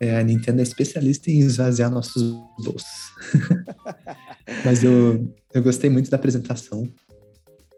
[0.00, 3.12] É, a Nintendo é especialista em esvaziar nossos bolsos.
[4.64, 6.92] Mas eu, eu gostei muito da apresentação,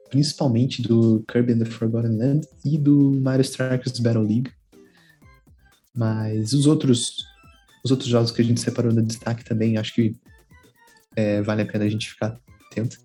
[0.09, 4.51] principalmente do Kirby and the Forgotten Land e do Mario Strikers Battle League.
[5.95, 7.27] Mas os outros
[7.85, 10.16] os outros jogos que a gente separou no destaque também, acho que
[11.15, 12.40] é, vale a pena a gente ficar
[12.70, 12.98] atento.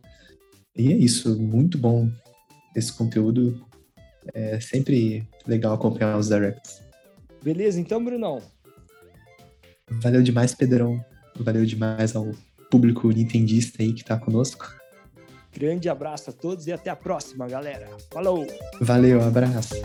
[0.75, 2.09] E é isso, muito bom
[2.75, 3.67] esse conteúdo.
[4.33, 6.81] É sempre legal acompanhar os directs.
[7.43, 8.41] Beleza, então, Brunão.
[9.89, 11.03] Valeu demais, Pedrão.
[11.35, 12.31] Valeu demais ao
[12.69, 14.73] público nintendista aí que tá conosco.
[15.51, 17.89] Grande abraço a todos e até a próxima, galera.
[18.11, 18.45] Falou!
[18.79, 19.75] Valeu, abraço.